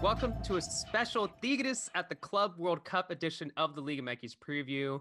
Welcome 0.00 0.34
to 0.44 0.58
a 0.58 0.60
special 0.60 1.26
Tigres 1.42 1.90
at 1.96 2.08
the 2.08 2.14
Club 2.14 2.54
World 2.56 2.84
Cup 2.84 3.10
edition 3.10 3.50
of 3.56 3.74
the 3.74 3.80
Liga 3.80 4.00
MX 4.00 4.36
preview. 4.38 5.00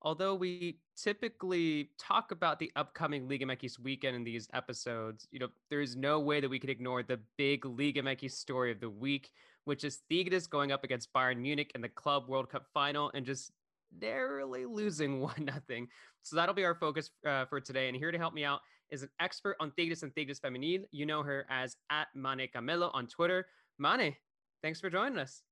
Although 0.00 0.36
we 0.36 0.78
typically 0.96 1.90
talk 1.98 2.32
about 2.32 2.58
the 2.58 2.72
upcoming 2.74 3.28
Liga 3.28 3.44
MX 3.44 3.78
weekend 3.78 4.16
in 4.16 4.24
these 4.24 4.48
episodes, 4.54 5.28
you 5.30 5.38
know, 5.38 5.48
there 5.68 5.82
is 5.82 5.96
no 5.96 6.18
way 6.18 6.40
that 6.40 6.48
we 6.48 6.58
could 6.58 6.70
ignore 6.70 7.02
the 7.02 7.20
big 7.36 7.66
Liga 7.66 8.02
MX 8.02 8.30
story 8.30 8.72
of 8.72 8.80
the 8.80 8.88
week, 8.88 9.32
which 9.64 9.84
is 9.84 10.00
Tigres 10.10 10.46
going 10.46 10.72
up 10.72 10.82
against 10.82 11.12
Bayern 11.12 11.36
Munich 11.36 11.72
in 11.74 11.82
the 11.82 11.90
Club 11.90 12.26
World 12.26 12.48
Cup 12.48 12.64
final 12.72 13.10
and 13.12 13.26
just 13.26 13.52
narrowly 14.00 14.64
losing 14.64 15.20
one 15.20 15.44
nothing. 15.44 15.88
So 16.22 16.36
that'll 16.36 16.54
be 16.54 16.64
our 16.64 16.74
focus 16.74 17.10
uh, 17.26 17.44
for 17.44 17.60
today. 17.60 17.88
And 17.88 17.96
here 17.96 18.10
to 18.10 18.18
help 18.18 18.32
me 18.32 18.44
out 18.44 18.60
is 18.90 19.02
an 19.02 19.10
expert 19.20 19.56
on 19.60 19.72
Tigres 19.76 20.02
and 20.04 20.16
Tigres 20.16 20.40
Femenil. 20.40 20.84
You 20.90 21.04
know 21.04 21.22
her 21.22 21.44
as 21.50 21.76
at 21.90 22.08
Mane 22.14 22.48
Camelo 22.54 22.90
on 22.94 23.06
Twitter. 23.06 23.44
Mane, 23.78 24.16
thanks 24.62 24.80
for 24.80 24.90
joining 24.90 25.18
us. 25.18 25.42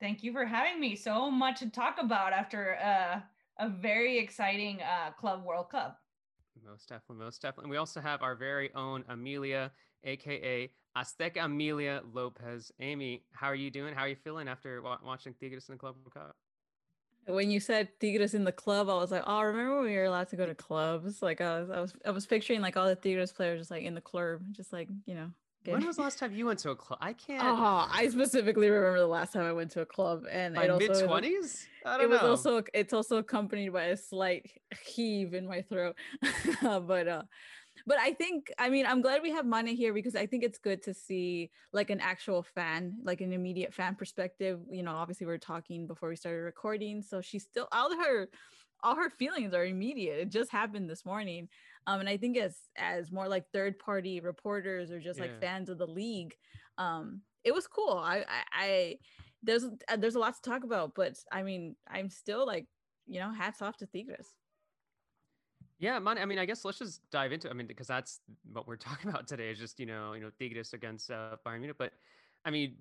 Thank 0.00 0.22
you 0.22 0.32
for 0.32 0.44
having 0.44 0.80
me. 0.80 0.96
So 0.96 1.30
much 1.30 1.60
to 1.60 1.70
talk 1.70 1.98
about 2.00 2.32
after 2.32 2.76
uh, 2.84 3.20
a 3.58 3.68
very 3.68 4.18
exciting 4.18 4.80
uh, 4.80 5.12
Club 5.12 5.44
World 5.44 5.70
Cup. 5.70 5.98
Most 6.64 6.88
definitely, 6.88 7.24
most 7.24 7.40
definitely. 7.40 7.70
We 7.70 7.76
also 7.76 8.00
have 8.00 8.22
our 8.22 8.34
very 8.34 8.72
own 8.74 9.04
Amelia, 9.08 9.70
aka 10.04 10.70
Azteca 10.96 11.44
Amelia 11.44 12.02
Lopez. 12.12 12.70
Amy, 12.80 13.22
how 13.32 13.46
are 13.46 13.54
you 13.54 13.70
doing? 13.70 13.94
How 13.94 14.02
are 14.02 14.08
you 14.08 14.16
feeling 14.16 14.48
after 14.48 14.82
watching 14.82 15.34
Tigres 15.34 15.68
in 15.68 15.74
the 15.74 15.78
Club 15.78 15.96
World 15.96 16.14
Cup? 16.14 16.36
When 17.26 17.50
you 17.50 17.60
said 17.60 17.88
Tigres 18.00 18.34
in 18.34 18.44
the 18.44 18.52
club, 18.52 18.88
I 18.88 18.94
was 18.94 19.12
like, 19.12 19.22
oh, 19.26 19.40
remember 19.42 19.76
when 19.76 19.84
we 19.84 19.96
were 19.96 20.04
allowed 20.04 20.28
to 20.30 20.36
go 20.36 20.44
to 20.44 20.54
clubs? 20.54 21.22
Like 21.22 21.40
I 21.40 21.60
was, 21.60 21.70
I 21.70 21.80
was, 21.80 21.94
I 22.06 22.10
was 22.10 22.26
picturing 22.26 22.60
like 22.60 22.76
all 22.76 22.88
the 22.88 22.96
Tigres 22.96 23.32
players 23.32 23.60
just 23.60 23.70
like 23.70 23.84
in 23.84 23.94
the 23.94 24.00
club, 24.00 24.40
just 24.50 24.72
like 24.72 24.88
you 25.06 25.14
know. 25.14 25.30
Good. 25.64 25.74
When 25.74 25.86
was 25.86 25.96
the 25.96 26.02
last 26.02 26.18
time 26.18 26.34
you 26.34 26.46
went 26.46 26.58
to 26.60 26.70
a 26.70 26.76
club? 26.76 26.98
I 27.00 27.12
can't. 27.12 27.42
Oh, 27.44 27.88
I 27.88 28.08
specifically 28.08 28.68
remember 28.68 28.98
the 28.98 29.06
last 29.06 29.32
time 29.32 29.44
I 29.44 29.52
went 29.52 29.70
to 29.72 29.82
a 29.82 29.86
club, 29.86 30.24
and 30.30 30.56
By 30.56 30.66
mid 30.66 30.92
twenties. 30.98 31.66
It 32.00 32.08
was 32.08 32.20
also 32.20 32.62
it's 32.74 32.92
also 32.92 33.18
accompanied 33.18 33.72
by 33.72 33.84
a 33.84 33.96
slight 33.96 34.50
heave 34.84 35.34
in 35.34 35.46
my 35.46 35.62
throat, 35.62 35.94
but 36.62 37.06
uh, 37.06 37.22
but 37.86 37.98
I 37.98 38.12
think 38.12 38.52
I 38.58 38.70
mean 38.70 38.86
I'm 38.86 39.02
glad 39.02 39.22
we 39.22 39.30
have 39.30 39.46
Mane 39.46 39.68
here 39.68 39.92
because 39.92 40.16
I 40.16 40.26
think 40.26 40.42
it's 40.42 40.58
good 40.58 40.82
to 40.82 40.94
see 40.94 41.50
like 41.72 41.90
an 41.90 42.00
actual 42.00 42.42
fan, 42.42 42.96
like 43.04 43.20
an 43.20 43.32
immediate 43.32 43.72
fan 43.72 43.94
perspective. 43.94 44.60
You 44.68 44.82
know, 44.82 44.92
obviously 44.92 45.26
we 45.26 45.32
are 45.32 45.38
talking 45.38 45.86
before 45.86 46.08
we 46.08 46.16
started 46.16 46.40
recording, 46.40 47.02
so 47.02 47.20
she's 47.20 47.44
still 47.44 47.68
all 47.70 47.96
her 47.96 48.28
all 48.82 48.96
her 48.96 49.10
feelings 49.10 49.54
are 49.54 49.64
immediate. 49.64 50.18
It 50.18 50.30
just 50.30 50.50
happened 50.50 50.90
this 50.90 51.04
morning. 51.04 51.48
Um, 51.86 52.00
and 52.00 52.08
I 52.08 52.16
think 52.16 52.36
as 52.36 52.56
as 52.76 53.10
more 53.10 53.28
like 53.28 53.44
third 53.52 53.78
party 53.78 54.20
reporters 54.20 54.90
or 54.90 55.00
just 55.00 55.18
yeah. 55.18 55.26
like 55.26 55.40
fans 55.40 55.68
of 55.68 55.78
the 55.78 55.86
league, 55.86 56.34
um, 56.78 57.20
it 57.44 57.52
was 57.52 57.66
cool. 57.66 57.98
I, 57.98 58.18
I, 58.18 58.42
I 58.52 58.98
there's 59.42 59.64
uh, 59.64 59.96
there's 59.96 60.14
a 60.14 60.18
lot 60.18 60.34
to 60.34 60.42
talk 60.48 60.64
about, 60.64 60.94
but 60.94 61.18
I 61.32 61.42
mean, 61.42 61.74
I'm 61.88 62.08
still 62.08 62.46
like, 62.46 62.66
you 63.06 63.20
know, 63.20 63.32
hats 63.32 63.62
off 63.62 63.76
to 63.78 63.86
Tigres. 63.86 64.28
Yeah, 65.78 65.98
man. 65.98 66.18
I 66.18 66.26
mean, 66.26 66.38
I 66.38 66.44
guess 66.44 66.64
let's 66.64 66.78
just 66.78 67.00
dive 67.10 67.32
into. 67.32 67.50
I 67.50 67.54
mean, 67.54 67.66
because 67.66 67.88
that's 67.88 68.20
what 68.52 68.68
we're 68.68 68.76
talking 68.88 69.10
about 69.10 69.26
today 69.26 69.50
is 69.50 69.58
just 69.58 69.80
you 69.80 69.86
know, 69.86 70.12
you 70.12 70.20
know, 70.20 70.30
Tigres 70.38 70.72
against 70.72 71.10
uh, 71.10 71.36
Bayern 71.44 71.58
Munich. 71.58 71.76
But 71.78 71.92
I 72.44 72.50
mean, 72.50 72.76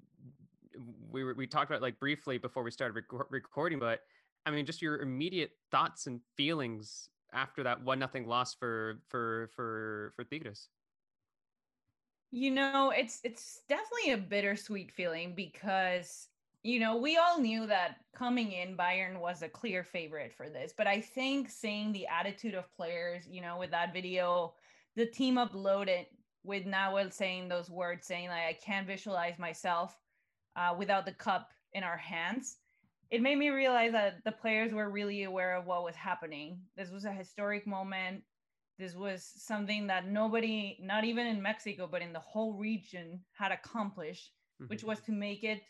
we 1.10 1.24
were 1.24 1.34
we 1.34 1.48
talked 1.48 1.72
about 1.72 1.82
like 1.82 2.00
briefly 2.00 2.38
before 2.38 2.62
we 2.64 2.70
started 2.70 2.94
rec- 2.94 3.32
recording, 3.32 3.80
but 3.80 4.02
I 4.46 4.52
mean, 4.52 4.66
just 4.66 4.82
your 4.82 5.02
immediate 5.02 5.52
thoughts 5.72 6.08
and 6.08 6.22
feelings 6.38 7.10
after 7.34 7.64
that 7.64 7.84
one 7.84 8.00
nothing 8.00 8.28
loss 8.28 8.54
for 8.54 9.00
for 9.08 9.50
for 9.56 10.12
for 10.16 10.24
Tigres. 10.24 10.68
You 12.32 12.52
know, 12.52 12.92
it's 12.96 13.20
it's 13.24 13.62
definitely 13.68 14.14
a 14.14 14.18
bittersweet 14.18 14.92
feeling 14.92 15.34
because 15.36 16.28
you 16.64 16.80
know, 16.80 16.96
we 16.96 17.18
all 17.18 17.40
knew 17.40 17.66
that 17.66 17.98
coming 18.16 18.52
in, 18.52 18.78
Bayern 18.78 19.20
was 19.20 19.42
a 19.42 19.50
clear 19.50 19.84
favorite 19.84 20.32
for 20.32 20.48
this. 20.48 20.74
But 20.78 20.86
I 20.86 21.02
think 21.02 21.50
seeing 21.50 21.92
the 21.92 22.06
attitude 22.06 22.54
of 22.54 22.72
players, 22.76 23.24
you 23.28 23.42
know, 23.42 23.58
with 23.58 23.72
that 23.72 23.94
video, 23.94 24.54
the 24.96 25.08
team 25.08 25.36
uploaded 25.36 26.06
with 26.44 26.66
Nahuel 26.66 27.12
saying 27.12 27.48
those 27.50 27.70
words, 27.70 28.06
saying 28.06 28.30
like, 28.30 28.44
"I 28.44 28.58
can't 28.64 28.86
visualize 28.86 29.40
myself 29.40 29.98
uh, 30.56 30.76
without 30.78 31.06
the 31.06 31.14
cup 31.14 31.52
in 31.74 31.84
our 31.84 31.98
hands." 31.98 32.58
It 33.12 33.22
made 33.22 33.38
me 33.38 33.50
realize 33.50 33.92
that 33.92 34.24
the 34.24 34.32
players 34.32 34.74
were 34.74 34.90
really 34.90 35.24
aware 35.24 35.56
of 35.56 35.66
what 35.66 35.84
was 35.84 35.96
happening. 35.96 36.60
This 36.78 36.90
was 36.90 37.06
a 37.06 37.12
historic 37.12 37.68
moment. 37.68 38.24
This 38.80 38.96
was 38.96 39.30
something 39.36 39.88
that 39.88 40.08
nobody, 40.08 40.78
not 40.82 41.04
even 41.04 41.28
in 41.28 41.42
Mexico, 41.42 41.88
but 41.92 42.02
in 42.02 42.14
the 42.14 42.20
whole 42.20 42.54
region, 42.54 43.20
had 43.34 43.52
accomplished, 43.52 44.32
mm-hmm. 44.62 44.70
which 44.70 44.84
was 44.84 45.02
to 45.02 45.12
make 45.12 45.44
it 45.44 45.62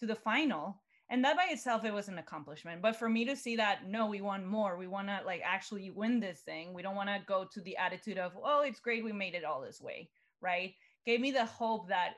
to 0.00 0.06
the 0.06 0.14
final. 0.14 0.82
And 1.10 1.24
that 1.24 1.36
by 1.36 1.46
itself 1.50 1.84
it 1.84 1.92
was 1.92 2.08
an 2.08 2.18
accomplishment. 2.18 2.82
But 2.82 2.96
for 2.96 3.08
me 3.08 3.24
to 3.26 3.36
see 3.36 3.56
that 3.56 3.86
no 3.86 4.06
we 4.06 4.20
want 4.20 4.46
more. 4.46 4.76
We 4.76 4.88
want 4.88 5.06
to 5.08 5.20
like 5.24 5.42
actually 5.44 5.90
win 5.90 6.18
this 6.18 6.40
thing. 6.40 6.74
We 6.74 6.82
don't 6.82 6.96
want 6.96 7.10
to 7.10 7.20
go 7.26 7.46
to 7.52 7.60
the 7.60 7.76
attitude 7.76 8.18
of 8.18 8.32
oh 8.42 8.62
it's 8.62 8.80
great 8.80 9.04
we 9.04 9.12
made 9.12 9.34
it 9.34 9.44
all 9.44 9.60
this 9.60 9.80
way 9.80 10.08
right? 10.40 10.74
Gave 11.04 11.20
me 11.20 11.30
the 11.30 11.44
hope 11.44 11.88
that 11.88 12.14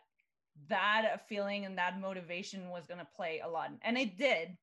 that 0.69 1.29
feeling 1.29 1.65
and 1.65 1.79
that 1.79 2.01
motivation 2.01 2.71
was 2.71 2.87
going 2.87 2.99
to 2.99 3.07
play 3.17 3.41
a 3.45 3.49
lot. 3.49 3.71
And 3.83 3.97
it 3.97 4.19
did 4.19 4.57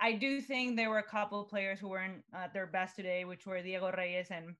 i 0.00 0.12
do 0.12 0.40
think 0.40 0.76
there 0.76 0.90
were 0.90 0.98
a 0.98 1.02
couple 1.02 1.40
of 1.40 1.48
players 1.48 1.78
who 1.78 1.88
weren't 1.88 2.22
at 2.34 2.52
their 2.52 2.66
best 2.66 2.96
today 2.96 3.24
which 3.24 3.46
were 3.46 3.60
diego 3.62 3.90
reyes 3.96 4.28
and 4.30 4.54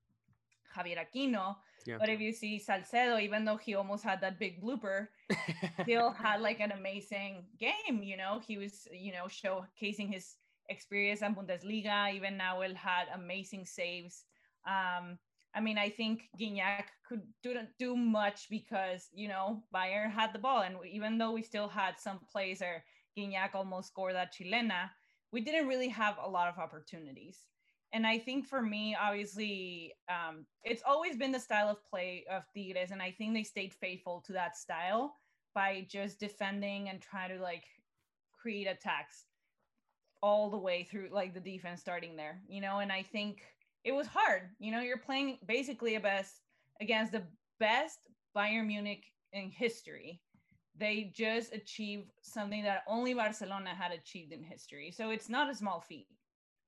javier 0.75 0.97
aquino 0.97 1.55
yeah. 1.85 1.97
But 1.99 2.09
if 2.09 2.19
you 2.19 2.31
see 2.31 2.59
Salcedo, 2.59 3.17
even 3.17 3.45
though 3.45 3.57
he 3.57 3.75
almost 3.75 4.03
had 4.03 4.21
that 4.21 4.39
big 4.39 4.61
blooper, 4.61 5.07
still 5.81 6.11
had 6.11 6.41
like 6.41 6.59
an 6.59 6.71
amazing 6.71 7.45
game. 7.59 8.03
You 8.03 8.17
know, 8.17 8.41
he 8.45 8.57
was, 8.57 8.87
you 8.91 9.11
know, 9.11 9.25
showcasing 9.25 10.13
his 10.13 10.35
experience 10.69 11.21
in 11.21 11.35
Bundesliga. 11.35 12.13
Even 12.13 12.37
Nahuel 12.37 12.75
had 12.75 13.05
amazing 13.13 13.65
saves. 13.65 14.25
Um, 14.67 15.17
I 15.55 15.61
mean, 15.61 15.77
I 15.77 15.89
think 15.89 16.29
Gignac 16.39 16.85
could 17.07 17.21
didn't 17.41 17.69
do 17.79 17.95
much 17.95 18.49
because 18.49 19.09
you 19.13 19.27
know 19.27 19.63
Bayern 19.73 20.11
had 20.11 20.31
the 20.31 20.39
ball, 20.39 20.61
and 20.61 20.75
even 20.85 21.17
though 21.17 21.31
we 21.31 21.41
still 21.41 21.67
had 21.67 21.99
some 21.99 22.19
plays 22.31 22.61
where 22.61 22.83
Gignac 23.17 23.55
almost 23.55 23.87
scored 23.87 24.15
that 24.15 24.33
chilena, 24.33 24.91
we 25.31 25.41
didn't 25.41 25.67
really 25.67 25.89
have 25.89 26.17
a 26.23 26.29
lot 26.29 26.47
of 26.47 26.57
opportunities 26.57 27.45
and 27.91 28.05
I 28.05 28.19
think 28.19 28.45
for 28.45 28.61
me, 28.61 28.95
obviously, 28.99 29.93
um, 30.09 30.45
it's 30.63 30.83
always 30.85 31.15
been 31.17 31.31
the 31.31 31.39
style 31.39 31.69
of 31.69 31.83
play 31.89 32.23
of 32.29 32.43
Tigres, 32.53 32.91
and 32.91 33.01
I 33.01 33.11
think 33.11 33.33
they 33.33 33.43
stayed 33.43 33.73
faithful 33.73 34.21
to 34.27 34.33
that 34.33 34.55
style 34.55 35.15
by 35.55 35.87
just 35.89 36.19
defending 36.19 36.89
and 36.89 37.01
trying 37.01 37.35
to 37.35 37.41
like 37.41 37.63
create 38.31 38.67
attacks 38.67 39.25
all 40.21 40.51
the 40.51 40.57
way 40.57 40.83
through, 40.83 41.09
like 41.11 41.33
the 41.33 41.39
defense 41.39 41.81
starting 41.81 42.15
there, 42.15 42.41
you 42.47 42.61
know. 42.61 42.79
And 42.79 42.91
I 42.91 43.01
think 43.01 43.41
it 43.83 43.91
was 43.91 44.05
hard. 44.05 44.49
You 44.59 44.71
know, 44.71 44.81
you're 44.81 44.97
playing 44.97 45.39
basically 45.47 45.95
a 45.95 45.99
best 45.99 46.41
against 46.79 47.11
the 47.11 47.23
best 47.59 47.97
Bayern 48.37 48.67
Munich 48.67 49.05
in 49.33 49.49
history. 49.49 50.21
They 50.79 51.11
just 51.13 51.53
achieved 51.53 52.11
something 52.21 52.63
that 52.63 52.83
only 52.87 53.13
Barcelona 53.13 53.71
had 53.75 53.91
achieved 53.91 54.31
in 54.31 54.43
history. 54.43 54.91
So 54.91 55.09
it's 55.09 55.29
not 55.29 55.49
a 55.49 55.55
small 55.55 55.81
feat, 55.81 56.07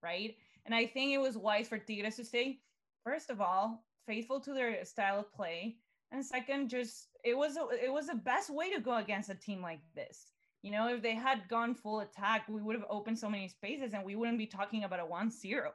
right? 0.03 0.35
And 0.65 0.75
I 0.75 0.85
think 0.85 1.13
it 1.13 1.17
was 1.17 1.37
wise 1.37 1.67
for 1.69 1.77
Tigres 1.77 2.17
to 2.17 2.25
stay, 2.25 2.59
first 3.03 3.29
of 3.29 3.39
all, 3.39 3.83
faithful 4.05 4.39
to 4.41 4.53
their 4.53 4.83
style 4.85 5.19
of 5.19 5.33
play. 5.33 5.77
And 6.11 6.25
second, 6.25 6.69
just 6.69 7.07
it 7.23 7.37
was 7.37 7.55
a, 7.55 7.67
it 7.83 7.91
was 7.91 8.07
the 8.07 8.15
best 8.15 8.49
way 8.49 8.73
to 8.73 8.81
go 8.81 8.97
against 8.97 9.29
a 9.29 9.35
team 9.35 9.61
like 9.61 9.79
this. 9.95 10.27
You 10.61 10.71
know, 10.71 10.93
if 10.93 11.01
they 11.01 11.15
had 11.15 11.47
gone 11.47 11.73
full 11.73 12.01
attack, 12.01 12.47
we 12.49 12.61
would 12.61 12.75
have 12.75 12.85
opened 12.89 13.17
so 13.17 13.29
many 13.29 13.47
spaces 13.47 13.93
and 13.93 14.03
we 14.03 14.15
wouldn't 14.15 14.37
be 14.37 14.45
talking 14.45 14.83
about 14.83 14.99
a 14.99 15.05
1 15.05 15.31
0. 15.31 15.71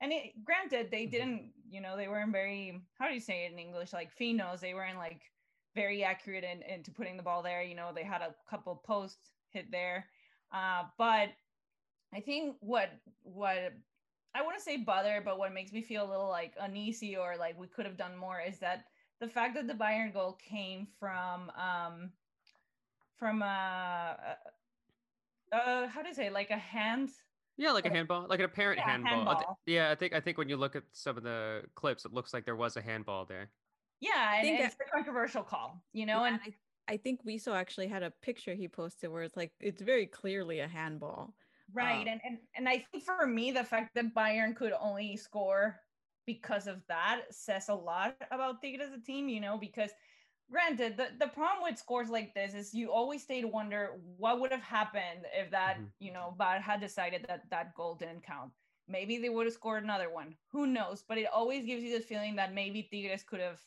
And 0.00 0.12
it, 0.12 0.44
granted, 0.44 0.90
they 0.90 1.02
mm-hmm. 1.02 1.10
didn't, 1.10 1.50
you 1.68 1.80
know, 1.80 1.96
they 1.96 2.08
weren't 2.08 2.32
very, 2.32 2.82
how 2.98 3.08
do 3.08 3.14
you 3.14 3.20
say 3.20 3.44
it 3.44 3.52
in 3.52 3.58
English? 3.58 3.92
Like 3.92 4.10
finos. 4.18 4.60
They 4.60 4.74
weren't 4.74 4.98
like 4.98 5.20
very 5.76 6.02
accurate 6.02 6.42
in, 6.42 6.62
into 6.62 6.90
putting 6.90 7.16
the 7.16 7.22
ball 7.22 7.42
there. 7.42 7.62
You 7.62 7.76
know, 7.76 7.92
they 7.94 8.02
had 8.02 8.22
a 8.22 8.34
couple 8.50 8.74
posts 8.84 9.30
hit 9.50 9.70
there. 9.70 10.06
Uh, 10.52 10.84
but 10.98 11.28
I 12.12 12.20
think 12.20 12.56
what 12.60 12.90
what 13.22 13.74
I 14.34 14.42
want 14.42 14.56
to 14.56 14.62
say 14.62 14.78
bother, 14.78 15.22
but 15.24 15.38
what 15.38 15.52
makes 15.52 15.72
me 15.72 15.82
feel 15.82 16.04
a 16.04 16.10
little 16.10 16.28
like 16.28 16.54
uneasy 16.60 17.16
or 17.16 17.36
like 17.38 17.58
we 17.58 17.68
could 17.68 17.86
have 17.86 17.96
done 17.96 18.16
more 18.16 18.40
is 18.40 18.58
that 18.58 18.86
the 19.20 19.28
fact 19.28 19.54
that 19.54 19.68
the 19.68 19.74
Bayern 19.74 20.12
goal 20.12 20.32
came 20.32 20.88
from 20.98 21.50
um 21.50 22.10
from 23.18 23.42
uh, 23.42 23.46
uh, 23.46 24.16
uh 25.52 25.86
how 25.88 26.02
to 26.02 26.14
say 26.14 26.30
like 26.30 26.50
a 26.50 26.58
hand 26.58 27.10
yeah, 27.58 27.72
like 27.72 27.86
a 27.86 27.90
handball, 27.90 28.26
like 28.28 28.38
an 28.40 28.44
apparent 28.44 28.78
yeah, 28.78 28.90
handball. 28.90 29.24
handball. 29.24 29.58
yeah, 29.64 29.90
I 29.90 29.94
think 29.94 30.12
I 30.12 30.20
think 30.20 30.36
when 30.36 30.48
you 30.48 30.58
look 30.58 30.76
at 30.76 30.82
some 30.92 31.16
of 31.16 31.22
the 31.22 31.62
clips, 31.74 32.04
it 32.04 32.12
looks 32.12 32.34
like 32.34 32.44
there 32.44 32.56
was 32.56 32.76
a 32.76 32.82
handball 32.82 33.24
there. 33.24 33.48
Yeah, 34.00 34.10
I 34.16 34.42
think 34.42 34.60
it's 34.60 34.74
a 34.74 34.90
controversial 34.94 35.42
call, 35.42 35.82
you 35.92 36.06
know, 36.06 36.24
yeah, 36.24 36.34
and 36.34 36.40
I, 36.44 36.94
I 36.94 36.96
think 36.96 37.24
Wiso 37.24 37.54
actually 37.54 37.88
had 37.88 38.02
a 38.02 38.12
picture 38.22 38.54
he 38.54 38.68
posted 38.68 39.10
where 39.10 39.22
it's 39.22 39.36
like 39.36 39.52
it's 39.60 39.82
very 39.82 40.06
clearly 40.06 40.60
a 40.60 40.68
handball. 40.68 41.34
Right. 41.72 42.02
Um, 42.02 42.08
and, 42.08 42.20
and 42.24 42.38
and 42.56 42.68
I 42.68 42.84
think 42.92 43.04
for 43.04 43.26
me, 43.26 43.50
the 43.50 43.64
fact 43.64 43.94
that 43.94 44.14
Bayern 44.14 44.54
could 44.54 44.72
only 44.78 45.16
score 45.16 45.80
because 46.26 46.66
of 46.66 46.82
that 46.88 47.22
says 47.30 47.68
a 47.68 47.74
lot 47.74 48.16
about 48.30 48.60
Tigres 48.62 48.88
as 48.88 48.98
a 49.00 49.02
team, 49.02 49.28
you 49.28 49.40
know, 49.40 49.56
because 49.56 49.90
granted, 50.50 50.96
the, 50.96 51.08
the 51.18 51.28
problem 51.28 51.62
with 51.62 51.78
scores 51.78 52.08
like 52.10 52.34
this 52.34 52.54
is 52.54 52.74
you 52.74 52.92
always 52.92 53.22
stay 53.22 53.40
to 53.40 53.48
wonder 53.48 53.92
what 54.16 54.40
would 54.40 54.52
have 54.52 54.62
happened 54.62 55.24
if 55.32 55.50
that, 55.50 55.76
mm-hmm. 55.76 55.86
you 55.98 56.12
know, 56.12 56.34
VAR 56.36 56.60
had 56.60 56.80
decided 56.80 57.24
that 57.28 57.42
that 57.50 57.74
goal 57.74 57.94
didn't 57.94 58.24
count. 58.24 58.50
Maybe 58.88 59.18
they 59.18 59.28
would 59.28 59.46
have 59.46 59.54
scored 59.54 59.82
another 59.82 60.12
one. 60.12 60.36
Who 60.52 60.66
knows? 60.66 61.02
But 61.08 61.18
it 61.18 61.26
always 61.32 61.64
gives 61.64 61.82
you 61.82 61.96
the 61.96 62.04
feeling 62.04 62.36
that 62.36 62.54
maybe 62.54 62.88
Tigres 62.90 63.24
could 63.24 63.40
have 63.40 63.60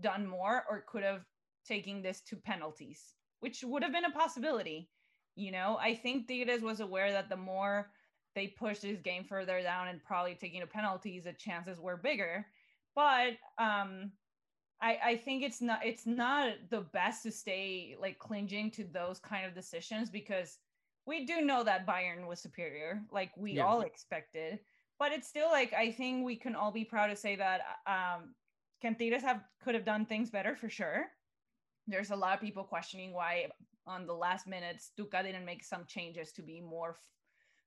done 0.00 0.26
more 0.26 0.64
or 0.68 0.84
could 0.86 1.02
have 1.02 1.24
taken 1.66 2.02
this 2.02 2.20
to 2.22 2.36
penalties, 2.36 3.14
which 3.40 3.64
would 3.64 3.82
have 3.82 3.92
been 3.92 4.04
a 4.04 4.10
possibility. 4.10 4.90
You 5.34 5.52
know, 5.52 5.78
I 5.80 5.94
think 5.94 6.26
Tigres 6.26 6.62
was 6.62 6.80
aware 6.80 7.12
that 7.12 7.28
the 7.28 7.36
more 7.36 7.90
they 8.34 8.48
pushed 8.48 8.82
this 8.82 9.00
game 9.00 9.24
further 9.24 9.60
down 9.62 9.88
and 9.88 10.02
probably 10.04 10.34
taking 10.34 10.60
to 10.60 10.66
penalties, 10.66 11.24
the 11.24 11.32
chances 11.32 11.80
were 11.80 11.96
bigger. 11.96 12.46
But 12.94 13.32
um, 13.58 14.12
I, 14.80 14.98
I 15.04 15.16
think 15.16 15.42
it's 15.42 15.60
not 15.60 15.84
it's 15.84 16.06
not 16.06 16.52
the 16.70 16.82
best 16.92 17.22
to 17.24 17.32
stay 17.32 17.96
like 18.00 18.18
clinging 18.18 18.70
to 18.72 18.84
those 18.84 19.18
kind 19.18 19.46
of 19.46 19.54
decisions 19.54 20.10
because 20.10 20.58
we 21.06 21.24
do 21.24 21.40
know 21.40 21.62
that 21.64 21.86
Bayern 21.86 22.26
was 22.26 22.40
superior, 22.40 23.02
like 23.10 23.30
we 23.36 23.52
yeah. 23.52 23.64
all 23.64 23.82
expected. 23.82 24.58
But 24.98 25.12
it's 25.12 25.28
still 25.28 25.50
like 25.50 25.72
I 25.72 25.90
think 25.92 26.24
we 26.24 26.36
can 26.36 26.54
all 26.54 26.72
be 26.72 26.84
proud 26.84 27.08
to 27.08 27.16
say 27.16 27.36
that 27.36 27.60
um 27.86 28.34
Cantiras 28.82 29.22
have 29.22 29.42
could 29.62 29.74
have 29.74 29.84
done 29.84 30.06
things 30.06 30.30
better 30.30 30.56
for 30.56 30.68
sure. 30.68 31.06
There's 31.86 32.10
a 32.10 32.16
lot 32.16 32.34
of 32.34 32.40
people 32.40 32.64
questioning 32.64 33.12
why 33.12 33.46
on 33.86 34.06
the 34.06 34.12
last 34.12 34.46
minutes 34.46 34.90
Tuca 34.98 35.22
didn't 35.22 35.44
make 35.44 35.64
some 35.64 35.84
changes 35.86 36.32
to 36.32 36.42
be 36.42 36.60
more 36.60 36.90
f- 36.90 36.96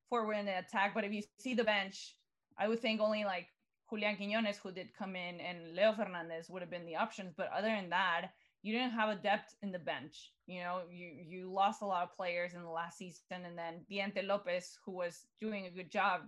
forward 0.10 0.34
in 0.34 0.46
the 0.46 0.60
attack. 0.60 0.94
But 0.94 1.06
if 1.06 1.14
you 1.14 1.24
see 1.40 1.54
the 1.54 1.64
bench, 1.64 2.16
I 2.58 2.68
would 2.68 2.80
think 2.80 3.00
only 3.00 3.24
like 3.24 3.48
Julian 3.90 4.18
Quiñones, 4.18 4.58
who 4.58 4.72
did 4.72 4.94
come 4.94 5.16
in, 5.16 5.40
and 5.40 5.76
Leo 5.76 5.94
Fernandez 5.94 6.50
would 6.50 6.62
have 6.62 6.70
been 6.70 6.86
the 6.86 6.98
options. 6.98 7.34
But 7.36 7.50
other 7.52 7.70
than 7.70 7.90
that, 7.90 8.32
you 8.62 8.74
didn't 8.74 8.92
have 8.92 9.10
a 9.10 9.16
depth 9.16 9.56
in 9.62 9.72
the 9.72 9.80
bench. 9.80 10.32
You 10.46 10.62
know, 10.62 10.82
you 10.92 11.08
you 11.28 11.52
lost 11.52 11.82
a 11.82 11.86
lot 11.86 12.04
of 12.04 12.16
players 12.16 12.54
in 12.54 12.62
the 12.62 12.70
last 12.70 12.98
season, 12.98 13.46
and 13.46 13.58
then 13.58 13.86
Diente 13.90 14.26
Lopez, 14.26 14.78
who 14.86 14.92
was 14.92 15.26
doing 15.40 15.66
a 15.66 15.72
good 15.72 15.90
job, 15.90 16.22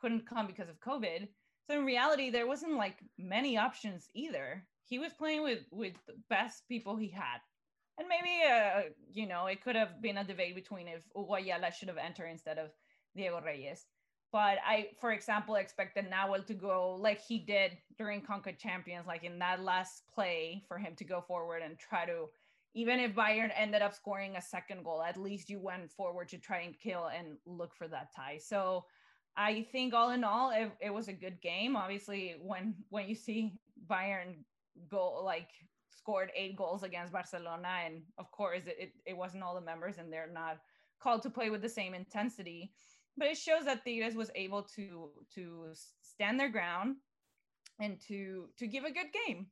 couldn't 0.00 0.28
come 0.28 0.46
because 0.46 0.68
of 0.68 0.80
COVID. 0.80 1.28
So 1.66 1.78
in 1.78 1.84
reality, 1.84 2.30
there 2.30 2.46
wasn't 2.46 2.76
like 2.76 2.98
many 3.18 3.56
options 3.56 4.08
either. 4.14 4.66
He 4.84 4.98
was 4.98 5.12
playing 5.14 5.42
with 5.42 5.60
with 5.70 5.94
the 6.06 6.14
best 6.28 6.68
people 6.68 6.96
he 6.96 7.08
had, 7.08 7.38
and 7.98 8.06
maybe 8.06 8.42
uh, 8.44 8.90
you 9.10 9.26
know 9.26 9.46
it 9.46 9.62
could 9.62 9.76
have 9.76 10.02
been 10.02 10.18
a 10.18 10.24
debate 10.24 10.54
between 10.54 10.88
if 10.88 11.02
Hugo 11.14 11.34
Ayala 11.34 11.72
should 11.72 11.88
have 11.88 11.96
entered 11.96 12.26
instead 12.26 12.58
of 12.58 12.70
Diego 13.16 13.40
Reyes. 13.40 13.86
But 14.34 14.58
I, 14.66 14.88
for 15.00 15.12
example, 15.12 15.54
expected 15.54 16.10
Nahuel 16.10 16.44
to 16.46 16.54
go 16.54 16.96
like 17.00 17.20
he 17.20 17.38
did 17.38 17.78
during 17.96 18.20
CONCACAF 18.20 18.58
Champions, 18.58 19.06
like 19.06 19.22
in 19.22 19.38
that 19.38 19.62
last 19.62 20.02
play 20.12 20.64
for 20.66 20.76
him 20.76 20.96
to 20.96 21.04
go 21.04 21.20
forward 21.20 21.62
and 21.62 21.78
try 21.78 22.04
to, 22.04 22.26
even 22.74 22.98
if 22.98 23.14
Bayern 23.14 23.52
ended 23.56 23.80
up 23.80 23.94
scoring 23.94 24.34
a 24.34 24.42
second 24.42 24.82
goal, 24.82 25.04
at 25.04 25.16
least 25.16 25.48
you 25.48 25.60
went 25.60 25.88
forward 25.92 26.28
to 26.30 26.38
try 26.38 26.62
and 26.62 26.76
kill 26.76 27.06
and 27.16 27.36
look 27.46 27.76
for 27.76 27.86
that 27.86 28.08
tie. 28.12 28.38
So 28.42 28.86
I 29.36 29.66
think 29.72 29.94
all 29.94 30.10
in 30.10 30.24
all, 30.24 30.50
it, 30.50 30.70
it 30.80 30.90
was 30.94 31.08
a 31.08 31.12
good 31.12 31.40
game. 31.40 31.76
Obviously, 31.76 32.36
when 32.40 32.74
when 32.90 33.08
you 33.08 33.14
see 33.14 33.54
Bayern 33.90 34.44
go 34.90 35.22
like 35.24 35.48
scored 35.90 36.30
eight 36.36 36.56
goals 36.56 36.82
against 36.82 37.12
Barcelona, 37.12 37.68
and 37.84 38.02
of 38.18 38.30
course 38.30 38.66
it, 38.66 38.76
it, 38.78 38.92
it 39.06 39.16
wasn't 39.16 39.42
all 39.42 39.54
the 39.54 39.60
members 39.60 39.98
and 39.98 40.12
they're 40.12 40.30
not 40.32 40.58
called 41.00 41.22
to 41.22 41.30
play 41.30 41.50
with 41.50 41.62
the 41.62 41.68
same 41.68 41.94
intensity 41.94 42.72
but 43.16 43.28
it 43.28 43.36
shows 43.36 43.64
that 43.64 43.84
Tigres 43.84 44.14
was 44.14 44.30
able 44.34 44.62
to 44.76 45.10
to 45.34 45.72
stand 46.02 46.38
their 46.38 46.48
ground 46.48 46.96
and 47.80 48.00
to 48.08 48.48
to 48.58 48.66
give 48.66 48.84
a 48.84 48.92
good 48.92 49.12
game. 49.26 49.46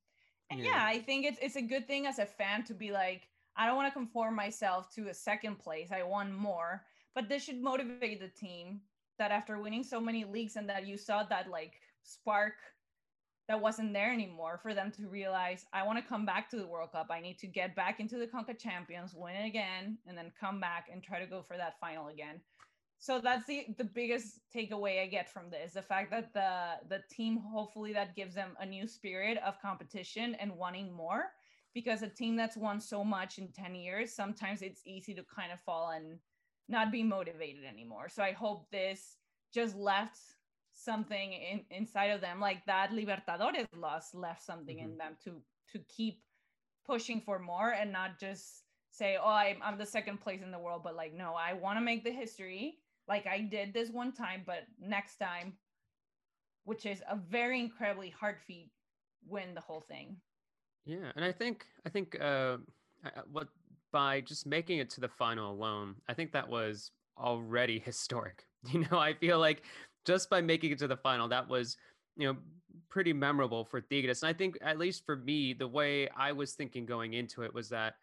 And 0.51 0.61
yeah. 0.61 0.73
yeah, 0.73 0.85
I 0.85 1.01
think 1.01 1.25
it's 1.25 1.39
it's 1.41 1.57
a 1.57 1.63
good 1.63 1.87
thing 1.87 2.07
as 2.07 2.19
a 2.19 2.27
fan 2.27 2.65
to 2.65 2.75
be 2.75 2.91
like, 2.91 3.29
I 3.57 3.67
don't 3.67 3.77
want 3.77 3.93
to 3.93 3.99
conform 3.99 4.35
myself 4.35 4.93
to 4.95 5.09
a 5.09 5.15
second 5.15 5.59
place. 5.59 5.91
I 5.93 6.03
want 6.03 6.33
more. 6.33 6.83
But 7.15 7.29
this 7.29 7.45
should 7.45 7.61
motivate 7.61 8.21
the 8.21 8.29
team 8.29 8.81
that 9.23 9.31
after 9.31 9.61
winning 9.61 9.85
so 9.85 10.01
many 10.01 10.25
leagues 10.25 10.57
and 10.57 10.69
that 10.69 10.87
you 10.87 10.97
saw 10.97 11.23
that 11.23 11.49
like 11.49 11.75
spark 12.03 12.55
that 13.49 13.61
wasn't 13.61 13.93
there 13.93 14.13
anymore 14.13 14.59
for 14.61 14.75
them 14.75 14.91
to 14.91 15.09
realize 15.09 15.65
I 15.73 15.85
want 15.85 15.99
to 15.99 16.05
come 16.05 16.27
back 16.27 16.51
to 16.51 16.57
the 16.57 16.67
World 16.67 16.91
Cup. 16.93 17.09
I 17.11 17.21
need 17.21 17.39
to 17.39 17.47
get 17.47 17.77
back 17.77 18.01
into 18.01 18.17
the 18.17 18.27
CONCACAF 18.27 18.59
Champions, 18.59 19.15
win 19.15 19.37
it 19.37 19.47
again, 19.47 19.99
and 20.07 20.17
then 20.17 20.33
come 20.39 20.61
back 20.61 20.87
and 20.93 21.03
try 21.03 21.21
to 21.21 21.27
go 21.27 21.43
for 21.47 21.57
that 21.57 21.79
final 21.81 22.09
again 22.09 22.41
so 23.03 23.21
that's 23.21 23.47
the 23.47 23.67
the 23.79 23.85
biggest 23.85 24.39
takeaway 24.55 25.03
I 25.03 25.07
get 25.07 25.29
from 25.29 25.51
this 25.51 25.73
the 25.73 25.83
fact 25.83 26.13
that 26.13 26.33
the 26.33 26.51
the 26.89 27.03
team 27.13 27.37
hopefully 27.53 27.93
that 27.95 28.15
gives 28.15 28.33
them 28.33 28.51
a 28.61 28.65
new 28.65 28.87
spirit 28.87 29.39
of 29.45 29.61
competition 29.61 30.37
and 30.37 30.57
wanting 30.57 30.93
more 30.93 31.33
because 31.75 32.03
a 32.03 32.09
team 32.09 32.37
that's 32.37 32.57
won 32.57 32.81
so 32.81 33.03
much 33.03 33.39
in 33.39 33.49
10 33.49 33.75
years 33.75 34.15
sometimes 34.15 34.63
it's 34.63 34.83
easy 34.87 35.15
to 35.15 35.25
kind 35.25 35.51
of 35.51 35.59
fall 35.67 35.91
and 35.91 36.21
not 36.69 36.93
be 36.93 37.03
motivated 37.03 37.65
anymore 37.65 38.09
so 38.09 38.23
I 38.23 38.33
hope 38.33 38.71
this 38.71 39.17
just 39.53 39.77
left 39.77 40.19
something 40.73 41.33
in, 41.33 41.61
inside 41.71 42.07
of 42.07 42.21
them 42.21 42.41
like 42.41 42.65
that 42.67 42.91
Libertadores 42.93 43.67
loss 43.77 44.15
left 44.15 44.43
something 44.43 44.77
mm-hmm. 44.79 44.93
in 44.93 44.99
them 44.99 45.17
to 45.25 45.43
to 45.73 45.85
keep 45.89 46.21
pushing 46.87 47.21
for 47.21 47.39
more 47.39 47.71
and 47.71 47.93
not 47.93 48.19
just 48.19 48.65
say 48.91 49.17
oh 49.23 49.29
I'm, 49.29 49.57
I'm 49.63 49.79
the 49.79 49.87
second 49.87 50.21
place 50.21 50.43
in 50.43 50.51
the 50.51 50.59
world 50.59 50.83
but 50.83 50.97
like 50.97 51.15
no 51.15 51.35
I 51.35 51.53
want 51.53 51.79
to 51.79 51.85
make 51.85 52.05
the 52.05 52.13
history 52.13 52.79
like 53.09 53.27
I 53.27 53.41
did 53.41 53.75
this 53.75 53.91
one 53.91 54.13
time, 54.13 54.43
but 54.47 54.67
next 54.81 55.17
time, 55.17 55.55
which 56.65 56.87
is 56.87 57.03
a 57.09 57.17
very 57.17 57.61
incredibly 57.61 58.11
hard 58.11 58.37
feat, 58.47 58.71
win 59.27 59.55
the 59.55 59.61
whole 59.61 59.81
thing. 59.81 60.17
Yeah, 60.85 61.11
and 61.17 61.25
I 61.25 61.33
think 61.33 61.67
I 61.87 61.89
think 61.91 62.19
uh, 62.21 62.59
what 63.31 63.49
by 63.93 64.21
just 64.21 64.47
making 64.47 64.79
it 64.79 64.91
to 64.91 65.01
the 65.01 65.09
final 65.09 65.53
alone, 65.53 65.97
I 66.09 66.15
think 66.15 66.33
that 66.33 66.49
was 66.49 66.91
already 67.19 67.79
historic. 67.85 68.45
You 68.73 68.87
know, 68.89 68.99
I 68.99 69.15
feel 69.15 69.41
like 69.41 69.65
just 70.05 70.31
by 70.31 70.41
making 70.41 70.71
it 70.71 70.79
to 70.79 70.87
the 70.87 70.97
final, 70.97 71.27
that 71.29 71.49
was 71.49 71.77
you 72.17 72.29
know 72.29 72.37
pretty 72.89 73.13
memorable 73.13 73.65
for 73.65 73.81
Tigres. 73.81 74.23
And 74.23 74.31
I 74.31 74.33
think 74.33 74.57
at 74.63 74.79
least 74.79 75.05
for 75.05 75.17
me, 75.17 75.53
the 75.53 75.67
way 75.67 76.09
I 76.17 76.31
was 76.31 76.53
thinking 76.53 76.87
going 76.87 77.15
into 77.15 77.43
it 77.43 77.53
was 77.53 77.69
that 77.71 77.95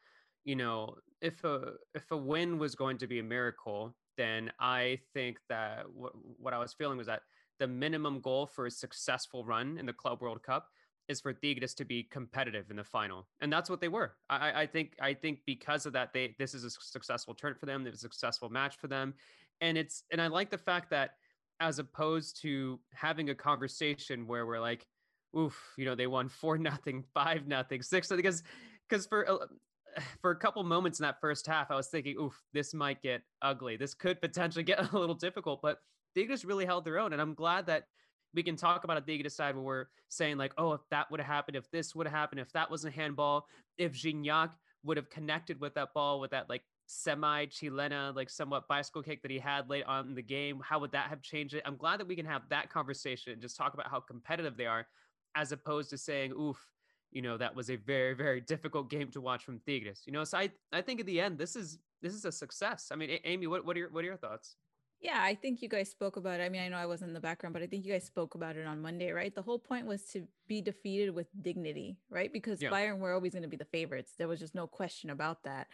you 0.43 0.57
know 0.57 0.95
if 1.21 1.45
a 1.45 1.73
if 1.95 2.11
a 2.11 2.17
win 2.17 2.59
was 2.59 2.75
going 2.75 2.97
to 2.97 3.07
be 3.07 3.19
a 3.19 3.23
miracle 3.23 3.95
then 4.19 4.51
I 4.59 4.99
think 5.13 5.39
that 5.47 5.83
w- 5.83 6.11
what 6.37 6.53
I 6.53 6.59
was 6.59 6.73
feeling 6.73 6.97
was 6.97 7.07
that 7.07 7.21
the 7.57 7.67
minimum 7.67 8.19
goal 8.19 8.45
for 8.47 8.65
a 8.65 8.71
successful 8.71 9.45
run 9.45 9.77
in 9.77 9.85
the 9.85 9.93
Club 9.93 10.21
World 10.21 10.43
Cup 10.43 10.67
is 11.09 11.19
for 11.19 11.33
Tigres 11.33 11.73
to 11.73 11.83
be 11.83 12.03
competitive 12.03 12.69
in 12.69 12.77
the 12.77 12.83
final, 12.83 13.27
and 13.41 13.51
that's 13.51 13.69
what 13.69 13.81
they 13.81 13.89
were. 13.89 14.13
I, 14.29 14.61
I 14.61 14.65
think 14.67 14.93
I 15.01 15.13
think 15.13 15.39
because 15.45 15.85
of 15.85 15.93
that, 15.93 16.13
they 16.13 16.35
this 16.39 16.53
is 16.53 16.63
a 16.63 16.69
successful 16.69 17.33
turn 17.33 17.55
for 17.55 17.65
them. 17.65 17.85
It 17.85 17.89
was 17.89 17.99
a 17.99 18.01
successful 18.01 18.49
match 18.49 18.77
for 18.77 18.87
them, 18.87 19.13
and 19.59 19.77
it's 19.77 20.03
and 20.11 20.21
I 20.21 20.27
like 20.27 20.49
the 20.49 20.57
fact 20.57 20.91
that 20.91 21.15
as 21.59 21.79
opposed 21.79 22.41
to 22.43 22.79
having 22.93 23.31
a 23.31 23.35
conversation 23.35 24.25
where 24.27 24.45
we're 24.45 24.61
like, 24.61 24.85
oof, 25.37 25.73
you 25.77 25.83
know, 25.83 25.95
they 25.95 26.07
won 26.07 26.29
four 26.41 26.57
nothing, 26.57 27.03
five 27.13 27.47
nothing, 27.47 27.81
six 27.81 28.07
because 28.07 28.43
because 28.87 29.05
for 29.07 29.47
for 30.21 30.31
a 30.31 30.35
couple 30.35 30.63
moments 30.63 30.99
in 30.99 31.03
that 31.03 31.19
first 31.19 31.47
half, 31.47 31.71
I 31.71 31.75
was 31.75 31.87
thinking, 31.87 32.15
oof, 32.19 32.39
this 32.53 32.73
might 32.73 33.01
get 33.01 33.21
ugly. 33.41 33.77
This 33.77 33.93
could 33.93 34.21
potentially 34.21 34.63
get 34.71 34.93
a 34.93 34.97
little 34.97 35.15
difficult, 35.15 35.61
but 35.61 35.79
Tigres 36.15 36.45
really 36.45 36.65
held 36.65 36.85
their 36.85 36.99
own. 36.99 37.13
And 37.13 37.21
I'm 37.21 37.33
glad 37.33 37.65
that 37.67 37.85
we 38.33 38.43
can 38.43 38.55
talk 38.55 38.83
about 38.83 38.97
a 38.97 39.01
Tigres 39.01 39.35
side 39.35 39.55
where 39.55 39.63
we're 39.63 39.85
saying, 40.09 40.37
like, 40.37 40.53
oh, 40.57 40.73
if 40.73 40.81
that 40.91 41.09
would 41.09 41.19
have 41.19 41.27
happened, 41.27 41.57
if 41.57 41.69
this 41.71 41.95
would 41.95 42.07
have 42.07 42.15
happened, 42.15 42.39
if 42.41 42.51
that 42.53 42.69
wasn't 42.69 42.93
a 42.93 42.97
handball, 42.97 43.47
if 43.77 43.93
Gignac 43.93 44.51
would 44.83 44.97
have 44.97 45.09
connected 45.09 45.59
with 45.59 45.73
that 45.75 45.93
ball 45.93 46.19
with 46.19 46.31
that 46.31 46.49
like 46.49 46.63
semi 46.85 47.45
chilena, 47.45 48.15
like 48.15 48.29
somewhat 48.29 48.67
bicycle 48.67 49.03
kick 49.03 49.21
that 49.21 49.31
he 49.31 49.39
had 49.39 49.69
late 49.69 49.85
on 49.85 50.07
in 50.07 50.15
the 50.15 50.21
game, 50.21 50.61
how 50.63 50.79
would 50.79 50.91
that 50.91 51.09
have 51.09 51.21
changed 51.21 51.53
it? 51.53 51.63
I'm 51.65 51.77
glad 51.77 51.99
that 51.99 52.07
we 52.07 52.15
can 52.15 52.25
have 52.25 52.43
that 52.49 52.69
conversation 52.69 53.33
and 53.33 53.41
just 53.41 53.57
talk 53.57 53.73
about 53.73 53.89
how 53.89 53.99
competitive 53.99 54.57
they 54.57 54.65
are, 54.65 54.87
as 55.35 55.51
opposed 55.51 55.89
to 55.91 55.97
saying, 55.97 56.31
oof, 56.31 56.57
you 57.11 57.21
know 57.21 57.37
that 57.37 57.55
was 57.55 57.69
a 57.69 57.75
very 57.75 58.13
very 58.13 58.39
difficult 58.39 58.89
game 58.89 59.09
to 59.11 59.21
watch 59.21 59.43
from 59.43 59.59
Tigres. 59.65 60.03
You 60.05 60.13
know, 60.13 60.23
so 60.23 60.37
I 60.37 60.51
I 60.71 60.81
think 60.81 60.99
at 60.99 61.05
the 61.05 61.19
end 61.19 61.37
this 61.37 61.55
is 61.55 61.79
this 62.01 62.13
is 62.13 62.25
a 62.25 62.31
success. 62.31 62.89
I 62.91 62.95
mean, 62.95 63.19
Amy, 63.23 63.47
what 63.47 63.65
what 63.65 63.75
are 63.75 63.79
your 63.79 63.89
what 63.89 64.03
are 64.03 64.07
your 64.07 64.17
thoughts? 64.17 64.55
Yeah, 65.01 65.19
I 65.21 65.35
think 65.35 65.61
you 65.61 65.69
guys 65.69 65.89
spoke 65.89 66.17
about 66.17 66.41
it. 66.41 66.43
I 66.43 66.49
mean, 66.49 66.61
I 66.61 66.67
know 66.67 66.77
I 66.77 66.85
was 66.85 67.01
in 67.01 67.13
the 67.13 67.21
background, 67.21 67.53
but 67.53 67.61
I 67.61 67.67
think 67.67 67.85
you 67.85 67.93
guys 67.93 68.03
spoke 68.03 68.35
about 68.35 68.57
it 68.57 68.67
on 68.67 68.81
Monday, 68.81 69.11
right? 69.11 69.33
The 69.33 69.41
whole 69.41 69.59
point 69.59 69.85
was 69.85 70.03
to 70.11 70.27
be 70.47 70.61
defeated 70.61 71.11
with 71.11 71.27
dignity, 71.41 71.97
right? 72.09 72.31
Because 72.31 72.61
yeah. 72.61 72.69
Bayern 72.69 72.99
were 72.99 73.13
always 73.13 73.31
going 73.31 73.43
to 73.43 73.49
be 73.49 73.55
the 73.55 73.65
favorites. 73.65 74.13
There 74.17 74.27
was 74.27 74.39
just 74.39 74.55
no 74.55 74.67
question 74.67 75.09
about 75.09 75.43
that. 75.43 75.67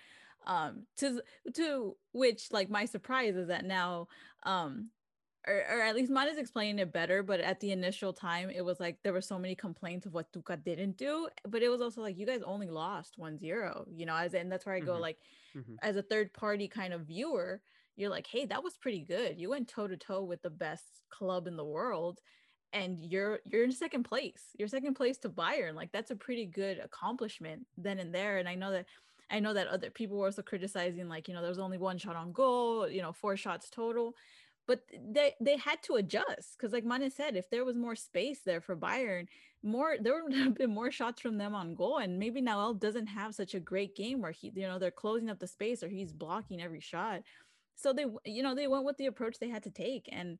Um, 0.46 0.84
to 0.98 1.22
to 1.56 1.96
which, 2.12 2.52
like, 2.52 2.70
my 2.70 2.86
surprise 2.86 3.36
is 3.36 3.48
that 3.48 3.66
now 3.66 4.10
um, 4.44 4.90
or, 5.48 5.56
or 5.56 5.82
at 5.82 5.96
least 5.96 6.12
mine 6.12 6.28
is 6.28 6.38
explaining 6.38 6.80
it 6.80 6.92
better. 6.92 7.24
But 7.24 7.40
at 7.40 7.60
the 7.60 7.72
initial 7.72 8.14
time, 8.14 8.50
it 8.50 8.64
was 8.64 8.80
like 8.80 8.98
there 9.04 9.14
were 9.14 9.22
so 9.22 9.38
many 9.38 9.56
complaints 9.56 10.06
of 10.06 10.14
what 10.14 10.32
Tuca 10.32 10.64
didn't 10.64 10.98
do. 10.98 11.30
But 11.48 11.62
it 11.62 11.70
was 11.70 11.82
also 11.82 12.02
like 12.02 12.18
you 12.18 12.26
guys 12.26 12.42
only 12.44 12.70
lost 12.70 13.20
1-0, 13.20 13.86
you 13.96 14.06
know, 14.06 14.16
as 14.16 14.34
and 14.34 14.52
that's 14.52 14.66
where 14.66 14.76
I 14.76 14.80
go 14.80 14.94
mm-hmm. 14.94 15.02
like 15.02 15.18
mm-hmm. 15.56 15.76
as 15.82 15.96
a 15.96 16.02
third 16.02 16.34
party 16.34 16.68
kind 16.68 16.94
of 16.94 17.02
viewer, 17.02 17.62
you're 17.96 18.10
like, 18.10 18.28
hey, 18.28 18.46
that 18.48 18.64
was 18.64 18.78
pretty 18.78 19.02
good. 19.02 19.40
You 19.40 19.50
went 19.50 19.68
toe 19.70 19.88
to 19.88 19.98
toe 19.98 20.24
with 20.24 20.42
the 20.42 20.50
best 20.50 21.02
club 21.10 21.48
in 21.48 21.58
the 21.58 21.66
world. 21.66 22.20
and 22.74 23.00
you're 23.00 23.40
you're 23.46 23.64
in 23.64 23.72
second 23.72 24.04
place. 24.04 24.44
You're 24.60 24.68
second 24.68 24.96
place 24.96 25.18
to 25.20 25.30
Bayern. 25.30 25.76
Like 25.76 25.92
that's 25.92 26.12
a 26.12 26.16
pretty 26.16 26.46
good 26.46 26.80
accomplishment 26.80 27.66
then 27.78 28.00
and 28.00 28.14
there. 28.14 28.38
And 28.38 28.50
I 28.50 28.56
know 28.56 28.72
that 28.72 28.86
I 29.32 29.40
know 29.40 29.54
that 29.54 29.68
other 29.68 29.90
people 29.90 30.18
were 30.18 30.28
also 30.28 30.42
criticizing, 30.44 31.08
like, 31.10 31.28
you 31.28 31.34
know, 31.34 31.42
there's 31.42 31.60
only 31.60 31.78
one 31.78 31.98
shot 31.98 32.16
on 32.16 32.32
goal, 32.34 32.88
you 32.90 33.02
know, 33.02 33.14
four 33.14 33.38
shots 33.38 33.70
total. 33.70 34.14
But 34.68 34.82
they 35.14 35.34
they 35.40 35.58
had 35.58 35.82
to 35.84 35.96
adjust 35.96 36.58
because, 36.58 36.74
like 36.74 36.84
Mane 36.86 37.10
said, 37.12 37.36
if 37.36 37.50
there 37.50 37.66
was 37.66 37.78
more 37.78 37.96
space 37.96 38.42
there 38.46 38.62
for 38.62 38.76
Bayern, 38.76 39.28
more 39.64 39.96
there 40.02 40.24
would 40.24 40.34
have 40.36 40.56
been 40.56 40.72
more 40.74 40.92
shots 40.92 41.22
from 41.22 41.38
them 41.38 41.54
on 41.56 41.76
goal. 41.76 41.98
And 42.00 42.20
maybe 42.20 42.42
Nahuel 42.42 42.80
doesn't 42.80 43.08
have 43.08 43.36
such 43.36 43.54
a 43.54 43.60
great 43.60 43.96
game 43.96 44.22
where 44.22 44.32
he, 44.32 44.52
you 44.56 44.68
know, 44.68 44.80
they're 44.80 44.92
closing 44.92 45.30
up 45.30 45.40
the 45.40 45.48
space 45.48 45.84
or 45.84 45.88
he's 45.90 46.14
blocking 46.14 46.62
every 46.62 46.82
shot. 46.82 47.22
So 47.76 47.94
they, 47.94 48.06
you 48.26 48.44
know, 48.44 48.56
they 48.56 48.68
went 48.68 48.86
with 48.86 48.98
the 48.98 49.08
approach 49.08 49.38
they 49.40 49.50
had 49.50 49.64
to 49.64 49.72
take. 49.72 50.10
And 50.12 50.40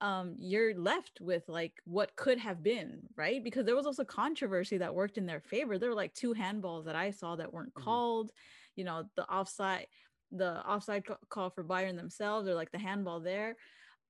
um, 0.00 0.34
you're 0.38 0.74
left 0.74 1.20
with 1.20 1.44
like 1.48 1.74
what 1.84 2.16
could 2.16 2.38
have 2.38 2.62
been, 2.62 3.02
right? 3.16 3.42
Because 3.42 3.64
there 3.64 3.76
was 3.76 3.86
also 3.86 4.04
controversy 4.04 4.78
that 4.78 4.94
worked 4.94 5.16
in 5.16 5.26
their 5.26 5.40
favor. 5.40 5.78
There 5.78 5.90
were 5.90 5.94
like 5.94 6.14
two 6.14 6.34
handballs 6.34 6.86
that 6.86 6.96
I 6.96 7.10
saw 7.10 7.36
that 7.36 7.52
weren't 7.52 7.74
mm-hmm. 7.74 7.84
called. 7.84 8.32
You 8.74 8.84
know, 8.84 9.04
the 9.16 9.24
offside, 9.24 9.86
the 10.32 10.66
offside 10.66 11.04
call 11.28 11.50
for 11.50 11.62
Bayern 11.62 11.96
themselves, 11.96 12.48
or 12.48 12.54
like 12.54 12.72
the 12.72 12.78
handball 12.78 13.20
there. 13.20 13.56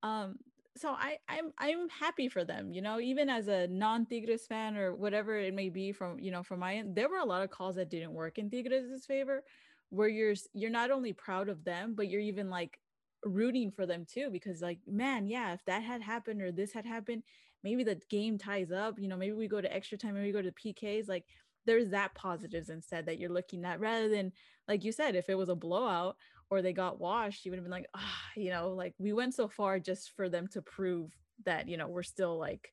Um, 0.03 0.37
so 0.77 0.91
I, 0.91 1.19
I'm 1.29 1.53
I'm 1.59 1.89
happy 1.91 2.29
for 2.29 2.45
them. 2.45 2.73
You 2.73 2.81
know, 2.81 2.99
even 2.99 3.29
as 3.29 3.49
a 3.49 3.67
non-Tigres 3.67 4.47
fan 4.47 4.77
or 4.77 4.95
whatever 4.95 5.37
it 5.37 5.55
may 5.55 5.69
be 5.69 5.93
from 5.93 6.19
you 6.19 6.31
know 6.31 6.43
from 6.43 6.61
my 6.61 6.77
end, 6.77 6.95
there 6.95 7.09
were 7.09 7.19
a 7.19 7.27
lot 7.27 7.43
of 7.43 7.51
calls 7.51 7.77
that 7.77 7.91
didn't 7.91 8.15
work 8.15 8.39
in 8.39 8.49
Tigres' 8.49 9.05
favor, 9.05 9.45
where 9.93 10.09
you're 10.09 10.35
you're 10.55 10.71
not 10.71 10.91
only 10.91 11.13
proud 11.13 11.51
of 11.51 11.65
them, 11.65 11.95
but 11.95 12.09
you're 12.09 12.21
even 12.21 12.49
like 12.49 12.81
rooting 13.25 13.71
for 13.71 13.87
them 13.87 14.05
too 14.05 14.31
because 14.33 14.61
like 14.61 14.81
man 14.87 15.27
yeah 15.29 15.53
if 15.53 15.65
that 15.65 15.83
had 15.83 16.03
happened 16.03 16.43
or 16.43 16.51
this 16.51 16.73
had 16.73 16.85
happened 16.85 17.23
maybe 17.63 17.85
the 17.85 18.01
game 18.11 18.37
ties 18.37 18.73
up 18.73 18.99
you 18.99 19.07
know 19.07 19.17
maybe 19.17 19.33
we 19.33 19.47
go 19.47 19.61
to 19.61 19.73
extra 19.73 19.97
time 19.97 20.15
maybe 20.15 20.27
we 20.27 20.33
go 20.33 20.43
to 20.43 20.51
pks 20.51 21.09
like 21.09 21.25
there's 21.65 21.91
that 21.91 22.13
positives 22.17 22.69
instead 22.69 23.07
that 23.07 23.21
you're 23.21 23.31
looking 23.31 23.65
at 23.65 23.79
rather 23.79 24.09
than 24.09 24.33
like 24.67 24.83
you 24.83 24.91
said 24.91 25.15
if 25.15 25.29
it 25.29 25.37
was 25.37 25.49
a 25.49 25.55
blowout 25.55 26.17
or 26.51 26.63
they 26.63 26.73
got 26.73 27.01
washed 27.01 27.45
you 27.45 27.53
would 27.53 27.59
have 27.59 27.65
been 27.65 27.71
like 27.71 27.87
ah 27.95 28.01
oh, 28.01 28.41
you 28.41 28.51
know 28.51 28.71
like 28.71 28.95
we 28.99 29.13
went 29.13 29.35
so 29.35 29.47
far 29.47 29.79
just 29.79 30.11
for 30.17 30.29
them 30.29 30.49
to 30.49 30.61
prove 30.61 31.13
that 31.45 31.69
you 31.69 31.77
know 31.77 31.87
we're 31.87 32.03
still 32.03 32.37
like 32.37 32.73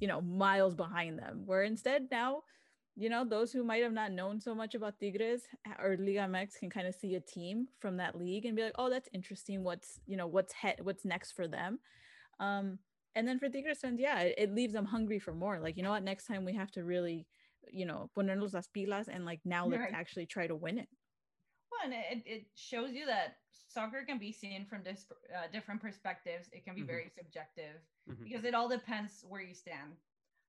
you 0.00 0.08
know 0.08 0.22
miles 0.22 0.74
behind 0.74 1.18
them 1.18 1.42
where 1.44 1.64
instead 1.64 2.08
now 2.10 2.42
you 2.94 3.08
know, 3.08 3.24
those 3.24 3.52
who 3.52 3.64
might 3.64 3.82
have 3.82 3.92
not 3.92 4.12
known 4.12 4.40
so 4.40 4.54
much 4.54 4.74
about 4.74 5.00
Tigres 5.00 5.42
or 5.82 5.96
Liga 5.98 6.20
MX 6.20 6.58
can 6.58 6.70
kind 6.70 6.86
of 6.86 6.94
see 6.94 7.14
a 7.14 7.20
team 7.20 7.68
from 7.78 7.96
that 7.96 8.16
league 8.16 8.44
and 8.44 8.54
be 8.54 8.62
like, 8.62 8.74
oh, 8.76 8.90
that's 8.90 9.08
interesting. 9.14 9.64
What's, 9.64 10.00
you 10.06 10.16
know, 10.16 10.26
what's 10.26 10.52
he- 10.60 10.82
what's 10.82 11.04
next 11.04 11.32
for 11.32 11.48
them. 11.48 11.78
Um, 12.38 12.78
and 13.14 13.26
then 13.26 13.38
for 13.38 13.48
Tigres 13.48 13.80
fans, 13.80 14.00
yeah, 14.00 14.20
it, 14.20 14.34
it, 14.36 14.54
leaves 14.54 14.72
them 14.72 14.84
hungry 14.84 15.18
for 15.18 15.32
more. 15.32 15.58
Like, 15.58 15.76
you 15.76 15.82
know 15.82 15.90
what, 15.90 16.02
next 16.02 16.26
time 16.26 16.44
we 16.44 16.54
have 16.54 16.70
to 16.72 16.84
really, 16.84 17.26
you 17.70 17.86
know, 17.86 18.10
ponernos 18.16 18.54
las 18.54 18.68
pilas 18.74 19.08
and 19.08 19.24
like 19.24 19.40
now 19.44 19.66
let's 19.66 19.80
right. 19.80 19.92
actually 19.94 20.26
try 20.26 20.46
to 20.46 20.54
win 20.54 20.78
it. 20.78 20.88
Well, 21.70 21.80
and 21.84 21.94
it, 21.94 22.22
it 22.26 22.46
shows 22.54 22.92
you 22.92 23.06
that 23.06 23.36
soccer 23.68 24.04
can 24.06 24.18
be 24.18 24.32
seen 24.32 24.66
from 24.66 24.82
dis- 24.82 25.06
uh, 25.34 25.46
different 25.52 25.80
perspectives. 25.80 26.48
It 26.52 26.64
can 26.64 26.74
be 26.74 26.82
mm-hmm. 26.82 26.88
very 26.88 27.10
subjective 27.16 27.80
mm-hmm. 28.10 28.24
because 28.24 28.44
it 28.44 28.54
all 28.54 28.68
depends 28.68 29.24
where 29.28 29.40
you 29.40 29.54
stand 29.54 29.92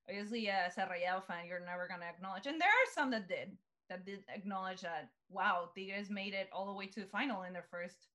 obviously 0.08 0.46
a 0.48 0.70
Rayado 0.76 1.24
fan, 1.24 1.46
you're 1.46 1.60
never 1.60 1.88
gonna 1.88 2.06
acknowledge, 2.06 2.46
and 2.46 2.60
there 2.60 2.68
are 2.68 2.94
some 2.94 3.10
that 3.10 3.28
did 3.28 3.56
that 3.88 4.06
did 4.06 4.24
acknowledge 4.34 4.80
that 4.80 5.10
wow, 5.28 5.68
Tigres 5.74 6.10
made 6.10 6.34
it 6.34 6.48
all 6.52 6.66
the 6.66 6.72
way 6.72 6.86
to 6.86 7.00
the 7.00 7.06
final 7.06 7.42
in 7.42 7.52
their 7.52 7.66
first 7.70 8.08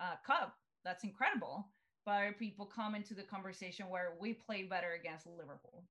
uh, 0.00 0.16
cup. 0.26 0.54
That's 0.84 1.04
incredible. 1.04 1.68
But 2.04 2.38
people 2.38 2.66
come 2.66 2.94
into 2.94 3.14
the 3.14 3.22
conversation 3.24 3.88
where 3.88 4.14
we 4.20 4.32
play 4.32 4.62
better 4.62 4.92
against 4.92 5.26
Liverpool, 5.26 5.84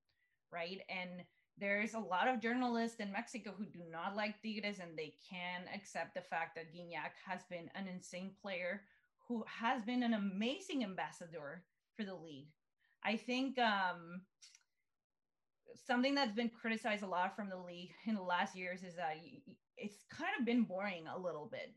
right? 0.50 0.80
And 0.88 1.22
there's 1.58 1.94
a 1.94 1.98
lot 1.98 2.28
of 2.28 2.40
journalists 2.40 3.00
in 3.00 3.12
Mexico 3.12 3.54
who 3.56 3.66
do 3.66 3.80
not 3.90 4.16
like 4.16 4.40
Tigres 4.42 4.78
and 4.78 4.96
they 4.96 5.14
can 5.28 5.62
accept 5.74 6.14
the 6.14 6.22
fact 6.22 6.54
that 6.56 6.72
Gignac 6.74 7.12
has 7.26 7.42
been 7.50 7.70
an 7.74 7.86
insane 7.86 8.32
player 8.40 8.82
who 9.28 9.44
has 9.46 9.82
been 9.82 10.02
an 10.02 10.14
amazing 10.14 10.84
ambassador 10.84 11.64
for 11.96 12.04
the 12.04 12.14
league. 12.14 12.48
I 13.04 13.16
think 13.16 13.58
um, 13.58 14.22
something 15.86 16.14
that's 16.14 16.34
been 16.34 16.50
criticized 16.50 17.02
a 17.02 17.08
lot 17.08 17.36
from 17.36 17.48
the 17.48 17.56
league 17.56 17.90
in 18.06 18.14
the 18.14 18.22
last 18.22 18.56
years 18.56 18.82
is 18.82 18.94
that 18.96 19.16
it's 19.76 20.04
kind 20.10 20.30
of 20.38 20.46
been 20.46 20.62
boring 20.62 21.04
a 21.14 21.18
little 21.18 21.48
bit. 21.50 21.72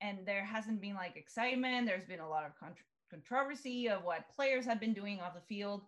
And 0.00 0.18
there 0.26 0.44
hasn't 0.44 0.80
been 0.80 0.94
like 0.94 1.16
excitement. 1.16 1.86
There's 1.86 2.06
been 2.06 2.20
a 2.20 2.28
lot 2.28 2.44
of 2.44 2.52
controversy 3.10 3.88
of 3.88 4.04
what 4.04 4.28
players 4.34 4.66
have 4.66 4.80
been 4.80 4.92
doing 4.92 5.20
off 5.20 5.34
the 5.34 5.40
field. 5.40 5.82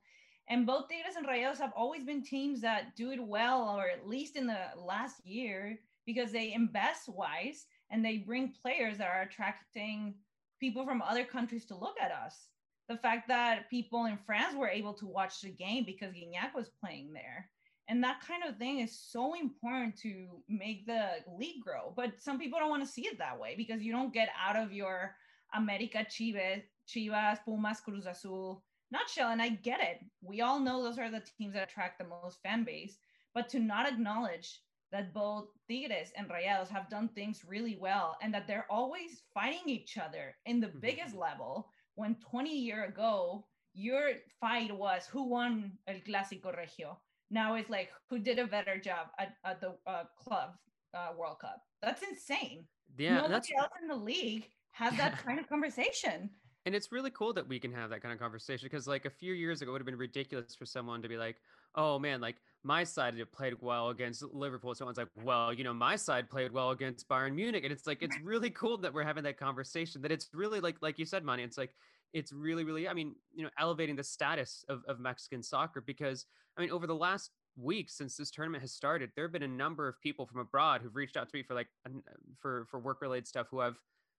And 0.49 0.67
both 0.67 0.89
Tigres 0.89 1.17
and 1.17 1.27
Rayos 1.27 1.59
have 1.59 1.73
always 1.77 2.05
been 2.05 2.23
teams 2.23 2.61
that 2.63 2.97
do 2.97 3.11
it 3.11 3.23
well 3.23 3.69
or 3.69 3.89
at 3.89 4.09
least 4.09 4.37
in 4.37 4.47
the 4.47 4.59
last 4.77 5.27
year 5.27 5.79
because 6.07 6.33
they 6.33 6.55
invest 6.55 7.09
wise 7.09 7.67
and 7.91 8.03
they 8.03 8.19
bring 8.19 8.55
players 8.63 8.97
that 8.97 9.11
are 9.11 9.23
attracting 9.23 10.15
people 10.59 10.87
from 10.87 11.03
other 11.03 11.25
countries 11.25 11.67
to 11.67 11.77
look 11.77 11.97
at 12.01 12.11
us 12.11 12.49
the 12.89 12.97
fact 12.97 13.29
that 13.29 13.69
people 13.71 14.07
in 14.07 14.19
France 14.25 14.55
were 14.57 14.69
able 14.69 14.95
to 14.95 15.07
watch 15.07 15.41
the 15.41 15.51
game 15.51 15.85
because 15.85 16.13
Gignac 16.13 16.55
was 16.55 16.71
playing 16.83 17.13
there. 17.13 17.49
And 17.89 18.03
that 18.05 18.21
kind 18.27 18.43
of 18.45 18.57
thing 18.57 18.81
is 18.81 18.99
so 18.99 19.35
important 19.35 19.97
to 20.01 20.27
make 20.49 20.87
the 20.87 21.09
league 21.39 21.63
grow. 21.63 21.93
But 21.97 22.21
some 22.21 22.39
people 22.39 22.59
don't 22.59 22.71
want 22.71 22.85
to 22.85 22.93
see 22.93 23.07
it 23.07 23.19
that 23.19 23.39
way 23.39 23.55
because 23.57 23.83
you 23.83 23.93
don't 23.93 24.13
get 24.13 24.29
out 24.39 24.57
of 24.57 24.73
your 24.73 25.15
America 25.55 26.05
Chivas, 26.09 26.63
Chivas, 26.87 27.39
Pumas, 27.45 27.81
Cruz 27.81 28.07
Azul 28.07 28.63
nutshell. 28.91 29.31
And 29.31 29.41
I 29.41 29.51
get 29.51 29.81
it. 29.81 30.01
We 30.23 30.43
all 30.43 30.61
know 30.61 30.83
those 30.83 30.99
are 30.99 31.11
the 31.11 31.23
teams 31.39 31.55
that 31.55 31.69
attract 31.69 31.99
the 31.99 32.07
most 32.23 32.41
fan 32.43 32.65
base. 32.65 32.99
But 33.35 33.49
to 33.51 33.59
not 33.59 33.89
acknowledge 33.89 34.61
that 34.93 35.15
both 35.15 35.49
Tigres 35.69 36.13
and 36.17 36.29
Rayados 36.29 36.69
have 36.69 36.91
done 36.91 37.09
things 37.09 37.45
really 37.47 37.79
well 37.81 38.17
and 38.23 38.33
that 38.33 38.47
they're 38.47 38.67
always 38.71 39.23
fighting 39.35 39.69
each 39.69 39.99
other 39.99 40.35
in 40.47 40.61
the 40.61 40.67
mm-hmm. 40.67 40.81
biggest 40.81 41.15
level 41.15 41.69
when 41.99 42.15
20 42.31 42.57
year 42.57 42.85
ago 42.85 43.45
your 43.75 44.13
fight 44.41 44.77
was 44.77 45.07
who 45.07 45.29
won 45.29 45.73
el 45.87 45.97
clásico 46.07 46.57
regio. 46.57 46.99
Now 47.31 47.55
it's 47.57 47.69
like 47.69 47.91
who 48.09 48.19
did 48.19 48.39
a 48.39 48.47
better 48.47 48.79
job 48.79 49.09
at, 49.19 49.35
at 49.45 49.61
the 49.61 49.75
uh, 49.87 50.05
club 50.17 50.51
uh, 50.95 51.09
world 51.19 51.39
cup. 51.41 51.61
That's 51.83 52.03
insane. 52.03 52.65
Yeah 52.97 53.17
nobody 53.17 53.33
that's... 53.33 53.51
else 53.59 53.73
in 53.83 53.89
the 53.89 53.97
league 53.97 54.49
has 54.73 54.97
that 54.97 55.19
kind 55.25 55.39
of 55.39 55.49
conversation. 55.49 56.31
And 56.67 56.75
it's 56.75 56.93
really 56.93 57.11
cool 57.11 57.33
that 57.35 57.49
we 57.49 57.59
can 57.59 57.73
have 57.73 57.91
that 57.91 58.03
kind 58.03 58.13
of 58.13 58.21
conversation 58.21 58.67
because 58.71 58.87
like 58.87 59.05
a 59.05 59.11
few 59.11 59.35
years 59.35 59.61
ago 59.61 59.71
it 59.71 59.73
would 59.73 59.81
have 59.81 59.87
been 59.87 59.97
ridiculous 59.97 60.55
for 60.55 60.67
someone 60.67 61.03
to 61.03 61.09
be 61.09 61.17
like 61.17 61.37
oh 61.79 61.99
man 61.99 62.21
like 62.21 62.37
my 62.65 62.85
side 62.85 63.15
played 63.33 63.55
well 63.61 63.89
against 63.89 64.23
liverpool 64.35 64.75
someone's 64.75 64.99
like 64.99 65.09
well 65.23 65.55
you 65.55 65.65
know 65.65 65.73
my 65.73 65.97
side 65.97 66.29
played 66.29 66.53
well 66.53 66.71
against 66.71 67.09
bayern 67.09 67.35
munich 67.35 67.63
and 67.65 67.73
it's 67.73 67.87
like 67.87 68.03
it's 68.03 68.17
really 68.23 68.51
cool 68.51 68.77
that 68.77 68.93
we're 68.93 69.05
having 69.05 69.25
that 69.25 69.39
conversation 69.39 70.03
that 70.03 70.13
it's 70.13 70.29
really 70.35 70.61
like 70.61 70.77
like 70.83 70.99
you 70.99 71.07
said 71.07 71.25
Mane, 71.25 71.41
it's 71.41 71.57
like 71.57 71.71
it's 72.13 72.33
really 72.33 72.65
really 72.65 72.89
i 72.89 72.93
mean 72.93 73.15
you 73.35 73.45
know 73.45 73.51
elevating 73.59 73.97
the 73.97 74.03
status 74.03 74.65
of, 74.69 74.83
of 74.89 74.99
mexican 74.99 75.43
soccer 75.43 75.81
because 75.81 76.27
i 76.57 76.61
mean 76.61 76.71
over 76.71 76.87
the 76.87 76.95
last 76.95 77.31
week 77.57 77.89
since 77.91 78.17
this 78.17 78.31
tournament 78.31 78.61
has 78.61 78.73
started 78.73 79.11
there 79.15 79.25
have 79.25 79.33
been 79.33 79.43
a 79.43 79.49
number 79.49 79.89
of 79.89 80.01
people 80.01 80.27
from 80.27 80.41
abroad 80.41 80.81
who've 80.83 80.97
reached 80.97 81.17
out 81.17 81.29
to 81.29 81.37
me 81.37 81.43
for 81.43 81.55
like 81.55 81.69
uh, 81.87 81.91
for 82.39 82.67
for 82.71 82.81
work 82.81 83.01
related 83.01 83.27
stuff 83.27 83.47
who 83.51 83.61
have 83.61 83.77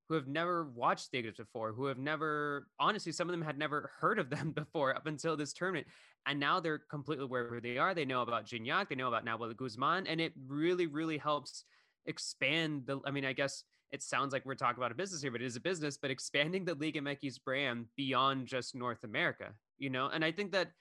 who 0.10 0.16
have 0.16 0.28
never 0.28 0.66
watched 0.66 1.12
Tigres 1.12 1.38
before, 1.38 1.72
who 1.72 1.86
have 1.86 2.00
never, 2.00 2.68
honestly, 2.80 3.12
some 3.12 3.30
of 3.30 3.32
them 3.32 3.44
had 3.44 3.60
never 3.60 3.92
heard 4.00 4.18
of 4.18 4.32
them 4.32 4.52
before 4.56 4.96
up 4.96 5.06
until 5.06 5.38
this 5.38 5.54
tournament. 5.54 5.86
And 6.26 6.40
now 6.40 6.60
they're 6.60 6.82
completely 6.90 7.26
where 7.26 7.60
they 7.62 7.78
are. 7.78 7.94
They 7.94 8.06
know 8.06 8.24
about 8.24 8.46
Gignac, 8.48 8.90
they 8.90 8.96
know 8.96 9.08
about 9.08 9.24
Nahuel 9.24 9.56
Guzman, 9.56 10.08
and 10.08 10.20
it 10.20 10.34
really, 10.48 10.88
really 10.88 11.18
helps 11.18 11.64
expand 12.08 12.84
the, 12.88 13.00
I 13.06 13.12
mean, 13.12 13.24
I 13.24 13.34
guess 13.34 13.64
it 13.92 14.02
sounds 14.02 14.34
like 14.34 14.46
we're 14.46 14.56
talking 14.56 14.80
about 14.80 14.92
a 14.92 14.96
business 14.96 15.22
here, 15.22 15.32
but 15.32 15.42
it 15.42 15.46
is 15.46 15.56
a 15.56 15.62
business, 15.62 15.98
but 15.98 16.12
expanding 16.12 16.66
the 16.66 16.76
Liga 16.76 17.02
MX 17.02 17.44
brand 17.44 17.86
beyond 17.96 18.48
just 18.48 18.76
North 18.76 19.04
America, 19.04 19.54
you 19.78 19.90
know? 19.90 20.08
And 20.08 20.26
I 20.26 20.32
think 20.32 20.52
that 20.52 20.72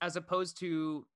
as 0.00 0.16
opposed 0.16 0.58
to, 0.60 1.06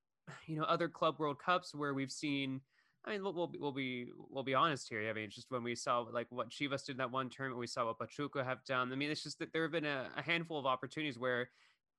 you 0.46 0.56
know, 0.56 0.64
other 0.64 0.88
club 0.88 1.18
world 1.18 1.38
cups 1.38 1.74
where 1.74 1.94
we've 1.94 2.12
seen, 2.12 2.60
I 3.04 3.10
mean, 3.10 3.22
we'll, 3.24 3.32
we'll, 3.32 3.46
be, 3.48 3.58
we'll 3.58 3.72
be 3.72 4.06
we'll 4.30 4.44
be 4.44 4.54
honest 4.54 4.88
here. 4.88 5.08
I 5.08 5.12
mean, 5.12 5.28
just 5.28 5.50
when 5.50 5.64
we 5.64 5.74
saw 5.74 6.00
like 6.00 6.28
what 6.30 6.50
Chivas 6.50 6.86
did 6.86 6.92
in 6.92 6.98
that 6.98 7.10
one 7.10 7.28
tournament, 7.28 7.58
we 7.58 7.66
saw 7.66 7.86
what 7.86 7.98
Pachuca 7.98 8.44
have 8.44 8.64
done. 8.64 8.92
I 8.92 8.96
mean, 8.96 9.10
it's 9.10 9.24
just 9.24 9.38
that 9.40 9.52
there 9.52 9.62
have 9.62 9.72
been 9.72 9.84
a, 9.84 10.08
a 10.16 10.22
handful 10.22 10.58
of 10.58 10.66
opportunities 10.66 11.18
where 11.18 11.50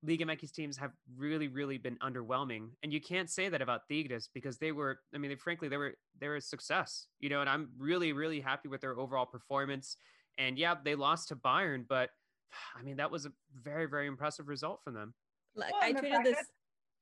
Liga 0.01 0.25
MX 0.25 0.51
teams 0.53 0.77
have 0.77 0.91
really, 1.17 1.47
really 1.47 1.77
been 1.77 1.97
underwhelming, 1.97 2.69
and 2.83 2.93
you 2.93 3.01
can't 3.01 3.29
say 3.29 3.49
that 3.49 3.61
about 3.61 3.81
Tigres 3.89 4.29
because 4.33 4.57
they 4.57 4.71
were. 4.71 4.99
I 5.13 5.17
mean, 5.17 5.29
they, 5.29 5.35
frankly, 5.35 5.67
they 5.67 5.77
were 5.77 5.95
they 6.19 6.27
were 6.27 6.37
a 6.37 6.41
success, 6.41 7.07
you 7.19 7.29
know. 7.29 7.41
And 7.41 7.49
I'm 7.49 7.69
really, 7.77 8.13
really 8.13 8.39
happy 8.39 8.69
with 8.69 8.79
their 8.79 8.97
overall 8.97 9.25
performance. 9.25 9.97
And 10.37 10.57
yeah, 10.57 10.75
they 10.83 10.95
lost 10.95 11.27
to 11.29 11.35
Bayern, 11.35 11.85
but 11.87 12.11
I 12.79 12.81
mean, 12.81 12.97
that 12.97 13.11
was 13.11 13.25
a 13.25 13.31
very, 13.61 13.87
very 13.87 14.07
impressive 14.07 14.47
result 14.47 14.81
from 14.83 14.93
them. 14.93 15.13
Like 15.55 15.73
well, 15.73 15.81
I 15.83 15.93
tweeted 15.93 16.23
this. 16.23 16.37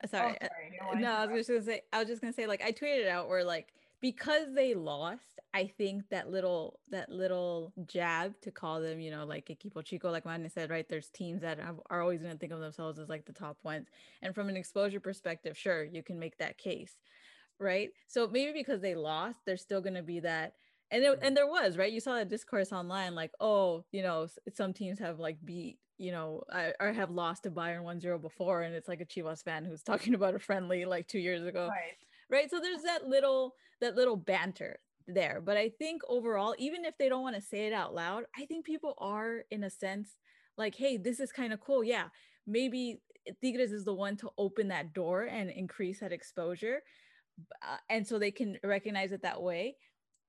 Oh, 0.03 0.07
sorry, 0.07 0.37
oh, 0.41 0.47
sorry. 0.47 1.01
No, 1.01 1.09
no 1.09 1.11
I 1.13 1.25
was 1.27 1.47
just 1.47 1.49
gonna 1.49 1.63
say. 1.63 1.81
I 1.93 1.99
was 1.99 2.07
just 2.07 2.21
gonna 2.21 2.33
say, 2.33 2.47
like, 2.47 2.63
I 2.63 2.71
tweeted 2.71 3.07
out 3.07 3.29
where 3.29 3.43
like 3.43 3.73
because 4.01 4.53
they 4.55 4.73
lost, 4.73 5.39
I 5.53 5.67
think 5.77 6.09
that 6.09 6.29
little 6.29 6.79
that 6.89 7.09
little 7.09 7.71
jab 7.85 8.39
to 8.41 8.51
call 8.51 8.81
them, 8.81 8.99
you 8.99 9.11
know, 9.11 9.25
like 9.25 9.47
equipo 9.47 9.85
chico, 9.85 10.09
like 10.09 10.25
Mane 10.25 10.49
said, 10.49 10.69
right? 10.69 10.87
There's 10.89 11.09
teams 11.09 11.41
that 11.41 11.59
have, 11.59 11.79
are 11.89 12.01
always 12.01 12.21
going 12.21 12.33
to 12.33 12.39
think 12.39 12.51
of 12.51 12.59
themselves 12.59 12.99
as 12.99 13.09
like 13.09 13.25
the 13.25 13.33
top 13.33 13.57
ones, 13.63 13.87
and 14.21 14.33
from 14.33 14.49
an 14.49 14.57
exposure 14.57 14.99
perspective, 14.99 15.57
sure, 15.57 15.83
you 15.83 16.01
can 16.01 16.17
make 16.19 16.37
that 16.39 16.57
case, 16.57 16.95
right? 17.59 17.89
So 18.07 18.27
maybe 18.27 18.53
because 18.53 18.81
they 18.81 18.95
lost, 18.95 19.39
there's 19.45 19.61
still 19.61 19.81
going 19.81 19.95
to 19.95 20.03
be 20.03 20.19
that. 20.21 20.53
And, 20.93 21.01
there, 21.01 21.13
and 21.13 21.31
mm. 21.31 21.35
there 21.35 21.47
was 21.47 21.77
right 21.77 21.89
you 21.89 22.01
saw 22.01 22.15
that 22.15 22.27
discourse 22.27 22.73
online 22.73 23.15
like 23.15 23.31
oh 23.39 23.85
you 23.93 24.03
know 24.03 24.27
some 24.53 24.73
teams 24.73 24.99
have 24.99 25.19
like 25.19 25.37
beat 25.45 25.77
you 25.97 26.11
know 26.11 26.43
I, 26.51 26.73
I 26.81 26.87
have 26.87 27.11
lost 27.11 27.43
to 27.43 27.49
bayern 27.49 27.83
1-0 27.83 28.21
before 28.21 28.63
and 28.63 28.75
it's 28.75 28.89
like 28.89 28.99
a 28.99 29.05
chivas 29.05 29.41
fan 29.41 29.63
who's 29.63 29.83
talking 29.83 30.13
about 30.15 30.35
a 30.35 30.39
friendly 30.39 30.83
like 30.83 31.07
two 31.07 31.19
years 31.19 31.45
ago 31.45 31.69
Right. 31.69 31.95
Right? 32.31 32.49
So 32.49 32.59
there's 32.59 32.83
that 32.83 33.07
little 33.07 33.53
that 33.81 33.95
little 33.95 34.15
banter 34.15 34.79
there. 35.07 35.41
But 35.43 35.57
i 35.57 35.69
think 35.69 36.01
overall 36.07 36.55
even 36.57 36.85
if 36.85 36.97
they 36.97 37.09
don't 37.09 37.23
want 37.23 37.35
to 37.35 37.41
say 37.41 37.67
it 37.67 37.73
out 37.73 37.93
loud 37.93 38.23
i 38.37 38.45
think 38.45 38.65
people 38.65 38.93
are 38.99 39.43
in 39.51 39.63
a 39.63 39.69
sense 39.69 40.15
like 40.57 40.75
hey 40.75 40.97
this 40.97 41.19
is 41.19 41.31
kind 41.31 41.53
of 41.53 41.59
cool. 41.59 41.83
Yeah 41.83 42.05
maybe 42.47 43.01
tigres 43.43 43.71
is 43.71 43.85
the 43.85 43.93
one 43.93 44.17
to 44.17 44.29
open 44.37 44.67
that 44.69 44.93
door 44.93 45.23
and 45.23 45.49
increase 45.49 45.99
that 45.99 46.11
exposure 46.11 46.81
uh, 47.63 47.77
and 47.89 48.07
so 48.07 48.17
they 48.17 48.31
can 48.31 48.57
recognize 48.63 49.11
it 49.11 49.21
that 49.21 49.41
way 49.41 49.75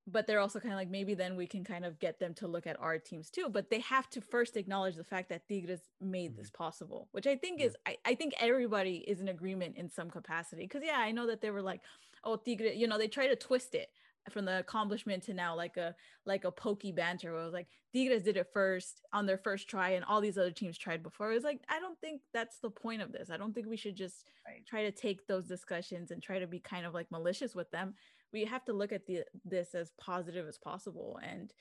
but 0.06 0.26
they're 0.26 0.40
also 0.40 0.58
kind 0.58 0.72
of 0.72 0.78
like 0.78 0.90
maybe 0.90 1.14
then 1.14 1.36
we 1.36 1.46
can 1.46 1.62
kind 1.64 1.84
of 1.84 1.98
get 1.98 2.18
them 2.18 2.34
to 2.34 2.48
look 2.48 2.66
at 2.66 2.80
our 2.80 2.98
teams 2.98 3.30
too 3.30 3.48
but 3.50 3.70
they 3.70 3.80
have 3.80 4.08
to 4.10 4.20
first 4.20 4.56
acknowledge 4.56 4.96
the 4.96 5.04
fact 5.04 5.28
that 5.28 5.46
tigres 5.48 5.80
made 6.00 6.36
this 6.36 6.48
mm-hmm. 6.48 6.62
possible 6.62 7.08
which 7.12 7.26
i 7.26 7.36
think 7.36 7.60
is 7.60 7.76
I, 7.86 7.96
I 8.04 8.14
think 8.14 8.34
everybody 8.40 9.04
is 9.06 9.20
in 9.20 9.28
agreement 9.28 9.76
in 9.76 9.88
some 9.88 10.10
capacity 10.10 10.62
because 10.62 10.82
yeah 10.84 10.98
i 10.98 11.12
know 11.12 11.26
that 11.26 11.40
they 11.40 11.50
were 11.50 11.62
like 11.62 11.80
oh 12.24 12.36
tigre 12.36 12.72
you 12.74 12.86
know 12.86 12.98
they 12.98 13.08
try 13.08 13.28
to 13.28 13.36
twist 13.36 13.74
it 13.74 13.88
from 14.30 14.44
the 14.44 14.58
accomplishment 14.58 15.22
to 15.24 15.34
now 15.34 15.56
like 15.56 15.76
a 15.76 15.94
like 16.26 16.44
a 16.44 16.50
pokey 16.50 16.92
banter 16.92 17.32
where 17.32 17.42
it 17.42 17.44
was 17.44 17.52
like 17.52 17.66
tigres 17.92 18.22
did 18.22 18.36
it 18.36 18.48
first 18.52 19.02
on 19.12 19.26
their 19.26 19.38
first 19.38 19.68
try 19.68 19.90
and 19.90 20.04
all 20.04 20.20
these 20.20 20.38
other 20.38 20.50
teams 20.50 20.78
tried 20.78 21.02
before. 21.02 21.30
It 21.30 21.34
was 21.34 21.44
like 21.44 21.60
i 21.68 21.80
don't 21.80 21.98
think 22.00 22.20
that's 22.32 22.58
the 22.58 22.70
point 22.70 23.02
of 23.02 23.12
this. 23.12 23.30
I 23.30 23.36
don't 23.36 23.52
think 23.52 23.66
we 23.66 23.76
should 23.76 23.96
just 23.96 24.24
Right. 24.44 24.66
try 24.66 24.82
to 24.82 24.90
take 24.90 25.28
those 25.28 25.46
discussions 25.46 26.10
and 26.10 26.20
try 26.20 26.40
to 26.40 26.48
be 26.48 26.58
kind 26.58 26.84
of 26.84 26.94
like 26.94 27.08
malicious 27.12 27.54
with 27.54 27.70
them 27.70 27.94
we 28.32 28.44
have 28.44 28.64
to 28.64 28.72
look 28.72 28.92
at 28.92 29.06
the 29.06 29.24
this 29.44 29.74
as 29.74 29.92
positive 30.00 30.48
as 30.48 30.58
possible. 30.58 31.18
And 31.22 31.52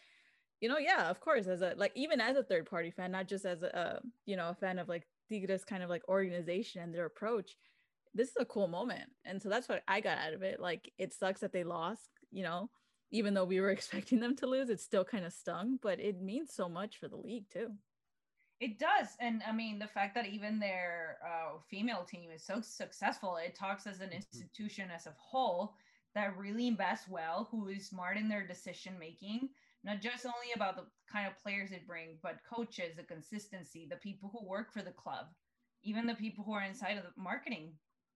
you 0.61 0.69
know 0.69 0.77
yeah 0.77 1.09
of 1.09 1.19
course 1.19 1.47
as 1.47 1.61
a 1.61 1.73
like 1.75 1.91
even 1.95 2.21
as 2.21 2.37
a 2.37 2.43
third 2.43 2.69
party 2.69 2.91
fan 2.91 3.11
not 3.11 3.27
just 3.27 3.45
as 3.45 3.63
a 3.63 3.77
uh, 3.77 3.99
you 4.25 4.37
know 4.37 4.49
a 4.49 4.55
fan 4.55 4.79
of 4.79 4.87
like 4.87 5.07
tigres 5.27 5.65
kind 5.65 5.83
of 5.83 5.89
like 5.89 6.07
organization 6.07 6.81
and 6.81 6.93
their 6.93 7.05
approach 7.05 7.57
this 8.13 8.27
is 8.27 8.35
a 8.39 8.45
cool 8.45 8.67
moment. 8.67 9.09
And 9.23 9.41
so 9.41 9.47
that's 9.47 9.69
what 9.69 9.83
i 9.87 10.01
got 10.01 10.17
out 10.17 10.33
of 10.33 10.43
it. 10.43 10.59
Like 10.59 10.91
it 10.97 11.13
sucks 11.13 11.41
that 11.41 11.51
they 11.51 11.63
lost 11.63 12.09
you 12.31 12.43
know 12.43 12.69
even 13.11 13.33
though 13.33 13.43
we 13.43 13.59
were 13.59 13.69
expecting 13.77 14.19
them 14.19 14.35
to 14.37 14.47
lose 14.47 14.69
it 14.69 14.79
still 14.79 15.03
kind 15.03 15.25
of 15.25 15.33
stung 15.33 15.77
but 15.81 15.99
it 15.99 16.21
means 16.21 16.53
so 16.53 16.69
much 16.69 16.97
for 16.97 17.09
the 17.09 17.17
league 17.17 17.49
too. 17.51 17.71
It 18.59 18.77
does. 18.77 19.07
And 19.19 19.41
I 19.47 19.51
mean, 19.51 19.79
the 19.79 19.87
fact 19.87 20.13
that 20.13 20.27
even 20.27 20.59
their 20.59 21.17
uh, 21.25 21.57
female 21.67 22.03
team 22.03 22.29
is 22.29 22.45
so 22.45 22.61
successful, 22.61 23.37
it 23.43 23.55
talks 23.55 23.87
as 23.87 24.01
an 24.01 24.11
institution 24.11 24.89
as 24.95 25.07
a 25.07 25.15
whole 25.17 25.73
that 26.15 26.37
really 26.37 26.67
invests 26.67 27.07
well, 27.07 27.47
who 27.51 27.67
is 27.67 27.87
smart 27.87 28.17
in 28.17 28.27
their 28.27 28.45
decision 28.45 28.97
making, 28.99 29.49
not 29.83 30.01
just 30.01 30.25
only 30.25 30.53
about 30.55 30.75
the 30.75 30.85
kind 31.11 31.27
of 31.27 31.41
players 31.41 31.71
it 31.71 31.87
bring, 31.87 32.17
but 32.21 32.39
coaches, 32.49 32.95
the 32.95 33.03
consistency, 33.03 33.87
the 33.89 33.97
people 33.97 34.29
who 34.31 34.47
work 34.47 34.71
for 34.71 34.81
the 34.81 34.91
club, 34.91 35.27
even 35.83 36.05
the 36.05 36.15
people 36.15 36.43
who 36.43 36.53
are 36.53 36.63
inside 36.63 36.97
of 36.97 37.03
the 37.03 37.21
marketing 37.21 37.73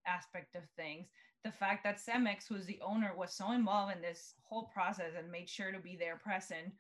aspect 0.08 0.56
of 0.56 0.64
things. 0.76 1.08
The 1.44 1.52
fact 1.52 1.84
that 1.84 2.00
Cemex, 2.00 2.48
who's 2.48 2.66
the 2.66 2.82
owner, 2.82 3.14
was 3.16 3.34
so 3.34 3.52
involved 3.52 3.96
in 3.96 4.02
this 4.02 4.34
whole 4.44 4.70
process 4.74 5.14
and 5.18 5.32
made 5.32 5.50
sure 5.50 5.72
to 5.72 5.80
be 5.80 5.96
there 5.96 6.18
present 6.18 6.74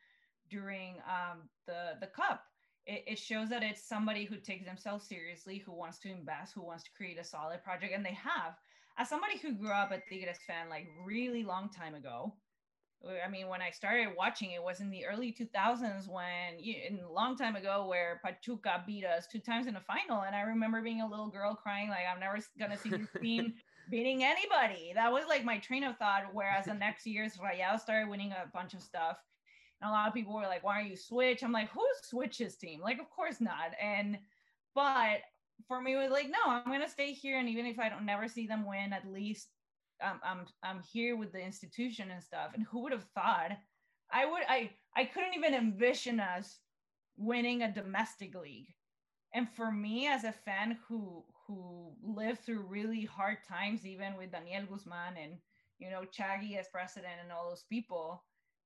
during 0.50 0.96
um, 1.08 1.50
the 1.66 1.94
the 2.02 2.08
cup 2.08 2.44
it, 2.86 3.04
it 3.08 3.20
shows 3.20 3.50
that 3.50 3.64
it's 3.64 3.82
somebody 3.82 4.26
who 4.26 4.38
takes 4.38 4.66
themselves 4.66 5.08
seriously, 5.08 5.58
who 5.58 5.74
wants 5.74 6.00
to 6.00 6.12
invest, 6.12 6.54
who 6.54 6.62
wants 6.62 6.84
to 6.84 6.92
create 6.96 7.20
a 7.20 7.24
solid 7.24 7.64
project, 7.64 7.94
and 7.94 8.06
they 8.06 8.14
have. 8.14 8.56
As 8.98 9.10
somebody 9.10 9.38
who 9.38 9.54
grew 9.54 9.72
up 9.72 9.92
a 9.92 10.00
Tigres 10.10 10.40
fan 10.48 10.70
like 10.70 10.88
really 11.04 11.44
long 11.44 11.70
time 11.70 11.96
ago, 11.96 12.34
I 13.24 13.30
mean, 13.30 13.50
when 13.50 13.62
I 13.62 13.70
started 13.70 14.16
watching, 14.18 14.52
it 14.52 14.64
was 14.64 14.80
in 14.80 14.90
the 14.90 15.06
early 15.06 15.32
2000s 15.32 16.08
when, 16.08 16.58
you, 16.60 16.76
in 16.88 17.00
a 17.00 17.12
long 17.12 17.38
time 17.38 17.56
ago, 17.56 17.88
where 17.88 18.20
Pachuca 18.24 18.84
beat 18.88 19.06
us 19.06 19.28
two 19.28 19.40
times 19.40 19.68
in 19.68 19.74
the 19.76 19.82
final, 19.82 20.22
and 20.22 20.36
I 20.36 20.42
remember 20.42 20.82
being 20.82 21.02
a 21.02 21.08
little 21.08 21.28
girl 21.28 21.56
crying 21.56 21.90
like, 21.90 22.06
"I'm 22.12 22.20
never 22.20 22.40
gonna 22.58 22.78
see 22.78 22.90
this 22.90 23.08
team 23.22 23.54
beating 23.92 24.24
anybody." 24.24 24.92
That 24.96 25.12
was 25.12 25.26
like 25.28 25.44
my 25.44 25.60
train 25.60 25.84
of 25.84 25.98
thought. 25.98 26.34
Whereas 26.34 26.66
the 26.66 26.74
next 26.74 27.06
years, 27.06 27.38
Rayados 27.38 27.82
started 27.82 28.10
winning 28.10 28.32
a 28.32 28.50
bunch 28.52 28.74
of 28.74 28.82
stuff. 28.82 29.18
And 29.82 29.90
a 29.90 29.94
lot 29.94 30.08
of 30.08 30.14
people 30.14 30.34
were 30.34 30.44
like, 30.44 30.64
why 30.64 30.80
don't 30.80 30.90
you 30.90 30.96
switch? 30.96 31.44
I'm 31.44 31.52
like, 31.52 31.70
who 31.70 31.86
switches 32.02 32.56
team? 32.56 32.82
Like, 32.82 33.00
of 33.00 33.10
course 33.10 33.42
not. 33.42 33.74
And 33.82 34.18
but 34.74 35.20
for 35.68 35.82
me, 35.82 35.96
was 35.96 36.12
like, 36.12 36.28
no, 36.30 36.52
I'm 36.52 36.66
gonna 36.66 36.90
stay 36.90 37.14
here. 37.14 37.40
And 37.40 37.50
even 37.50 37.66
if 37.66 37.80
I 37.80 37.90
don't 37.90 38.06
never 38.06 38.28
see 38.28 38.48
them 38.48 38.66
win, 38.68 38.94
at 38.94 39.12
least 39.12 39.50
um, 40.04 40.20
I'm 40.24 40.46
I'm 40.64 40.82
here 40.82 41.16
with 41.16 41.32
the 41.32 41.42
institution 41.42 42.12
and 42.12 42.24
stuff. 42.24 42.52
And 42.54 42.66
who 42.66 42.84
would 42.84 42.92
have 42.92 43.06
thought 43.16 43.52
I 44.12 44.26
would 44.26 44.44
I 44.48 44.72
I 44.96 45.06
couldn't 45.06 45.36
even 45.36 45.54
envision 45.54 46.20
us 46.20 46.60
winning 47.18 47.62
a 47.62 47.74
domestic 47.74 48.36
league. 48.36 48.74
And 49.34 49.50
for 49.50 49.72
me 49.72 50.08
as 50.08 50.24
a 50.24 50.32
fan 50.32 50.78
who 50.88 51.24
who 51.48 51.94
lived 52.04 52.40
through 52.40 52.66
really 52.68 53.06
hard 53.06 53.38
times, 53.48 53.86
even 53.86 54.18
with 54.18 54.32
Daniel 54.32 54.66
Guzman 54.66 55.18
and 55.22 55.34
you 55.80 55.90
know 55.90 56.04
Chaggy 56.18 56.58
as 56.58 56.68
president 56.72 57.14
and 57.22 57.32
all 57.32 57.50
those 57.50 57.66
people, 57.70 58.24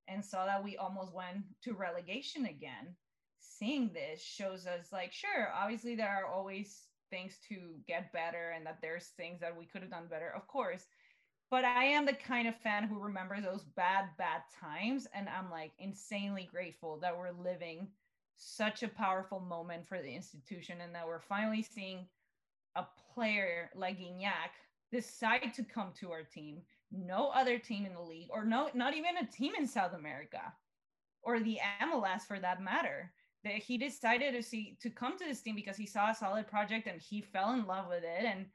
and 0.07 0.23
saw 0.23 0.45
that 0.45 0.63
we 0.63 0.77
almost 0.77 1.13
went 1.13 1.43
to 1.63 1.73
relegation 1.73 2.45
again. 2.45 2.95
Seeing 3.39 3.91
this 3.93 4.21
shows 4.21 4.65
us 4.65 4.91
like, 4.91 5.11
sure, 5.11 5.49
obviously 5.55 5.95
there 5.95 6.09
are 6.09 6.25
always 6.25 6.83
things 7.09 7.37
to 7.49 7.55
get 7.87 8.13
better 8.13 8.53
and 8.55 8.65
that 8.65 8.79
there's 8.81 9.07
things 9.17 9.39
that 9.39 9.57
we 9.57 9.65
could 9.65 9.81
have 9.81 9.91
done 9.91 10.07
better, 10.09 10.31
of 10.35 10.47
course. 10.47 10.85
But 11.51 11.65
I 11.65 11.85
am 11.85 12.05
the 12.05 12.13
kind 12.13 12.47
of 12.47 12.55
fan 12.57 12.83
who 12.83 12.99
remembers 12.99 13.43
those 13.43 13.63
bad, 13.75 14.05
bad 14.17 14.41
times. 14.59 15.07
And 15.13 15.27
I'm 15.27 15.49
like 15.49 15.71
insanely 15.79 16.47
grateful 16.51 16.99
that 16.99 17.17
we're 17.17 17.31
living 17.31 17.87
such 18.35 18.83
a 18.83 18.87
powerful 18.87 19.39
moment 19.39 19.87
for 19.87 20.01
the 20.01 20.15
institution 20.15 20.81
and 20.81 20.93
that 20.95 21.05
we're 21.05 21.19
finally 21.19 21.61
seeing 21.61 22.05
a 22.75 22.85
player 23.13 23.69
like 23.75 23.99
Gignac 23.99 24.51
decide 24.91 25.53
to 25.53 25.63
come 25.63 25.91
to 25.99 26.11
our 26.11 26.23
team 26.23 26.61
no 26.91 27.29
other 27.29 27.59
team 27.59 27.85
in 27.85 27.93
the 27.93 28.01
league 28.01 28.29
or 28.31 28.43
no 28.43 28.69
not 28.73 28.95
even 28.95 29.17
a 29.17 29.25
team 29.25 29.53
in 29.57 29.67
south 29.67 29.93
america 29.93 30.41
or 31.21 31.39
the 31.39 31.59
mls 31.81 32.21
for 32.21 32.39
that 32.39 32.63
matter 32.63 33.11
that 33.43 33.53
he 33.53 33.77
decided 33.77 34.33
to 34.33 34.43
see 34.43 34.77
to 34.81 34.89
come 34.89 35.17
to 35.17 35.25
this 35.25 35.41
team 35.41 35.55
because 35.55 35.77
he 35.77 35.85
saw 35.85 36.11
a 36.11 36.15
solid 36.15 36.47
project 36.47 36.87
and 36.87 37.01
he 37.01 37.21
fell 37.21 37.53
in 37.53 37.65
love 37.65 37.87
with 37.87 38.03
it. 38.03 38.25
And 38.25 38.45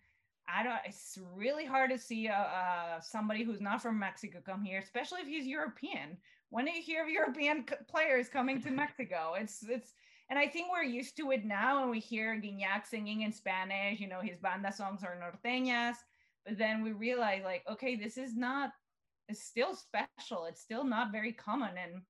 i 0.46 0.62
don't 0.62 0.76
it's 0.84 1.18
really 1.34 1.64
hard 1.64 1.90
to 1.90 1.96
see 1.96 2.28
uh, 2.28 2.34
uh, 2.34 3.00
somebody 3.00 3.42
who's 3.44 3.62
not 3.62 3.80
from 3.80 3.98
mexico 3.98 4.40
come 4.44 4.62
here 4.62 4.78
especially 4.78 5.22
if 5.22 5.26
he's 5.26 5.46
european. 5.46 6.18
When 6.50 6.66
do 6.66 6.70
you 6.70 6.82
hear 6.82 7.02
of 7.02 7.08
european 7.08 7.64
players 7.88 8.28
coming 8.28 8.60
to 8.60 8.70
mexico 8.70 9.34
it's 9.38 9.62
it's 9.62 9.94
and 10.30 10.38
I 10.38 10.48
think 10.48 10.68
we're 10.72 10.82
used 10.82 11.18
to 11.18 11.32
it 11.32 11.44
now, 11.44 11.82
and 11.82 11.90
we 11.90 12.00
hear 12.00 12.34
Gignac 12.40 12.86
singing 12.86 13.22
in 13.22 13.30
Spanish. 13.30 14.00
You 14.00 14.08
know, 14.08 14.20
his 14.22 14.38
banda 14.38 14.72
songs 14.72 15.02
are 15.04 15.18
norteñas 15.20 15.96
but 16.44 16.58
then 16.58 16.82
we 16.82 16.92
realize 16.92 17.42
like 17.44 17.62
okay 17.70 17.96
this 17.96 18.16
is 18.16 18.36
not 18.36 18.70
it's 19.28 19.42
still 19.42 19.74
special. 19.74 20.44
It's 20.44 20.60
still 20.60 20.84
not 20.84 21.12
very 21.12 21.32
common. 21.32 21.74
And 21.82 22.02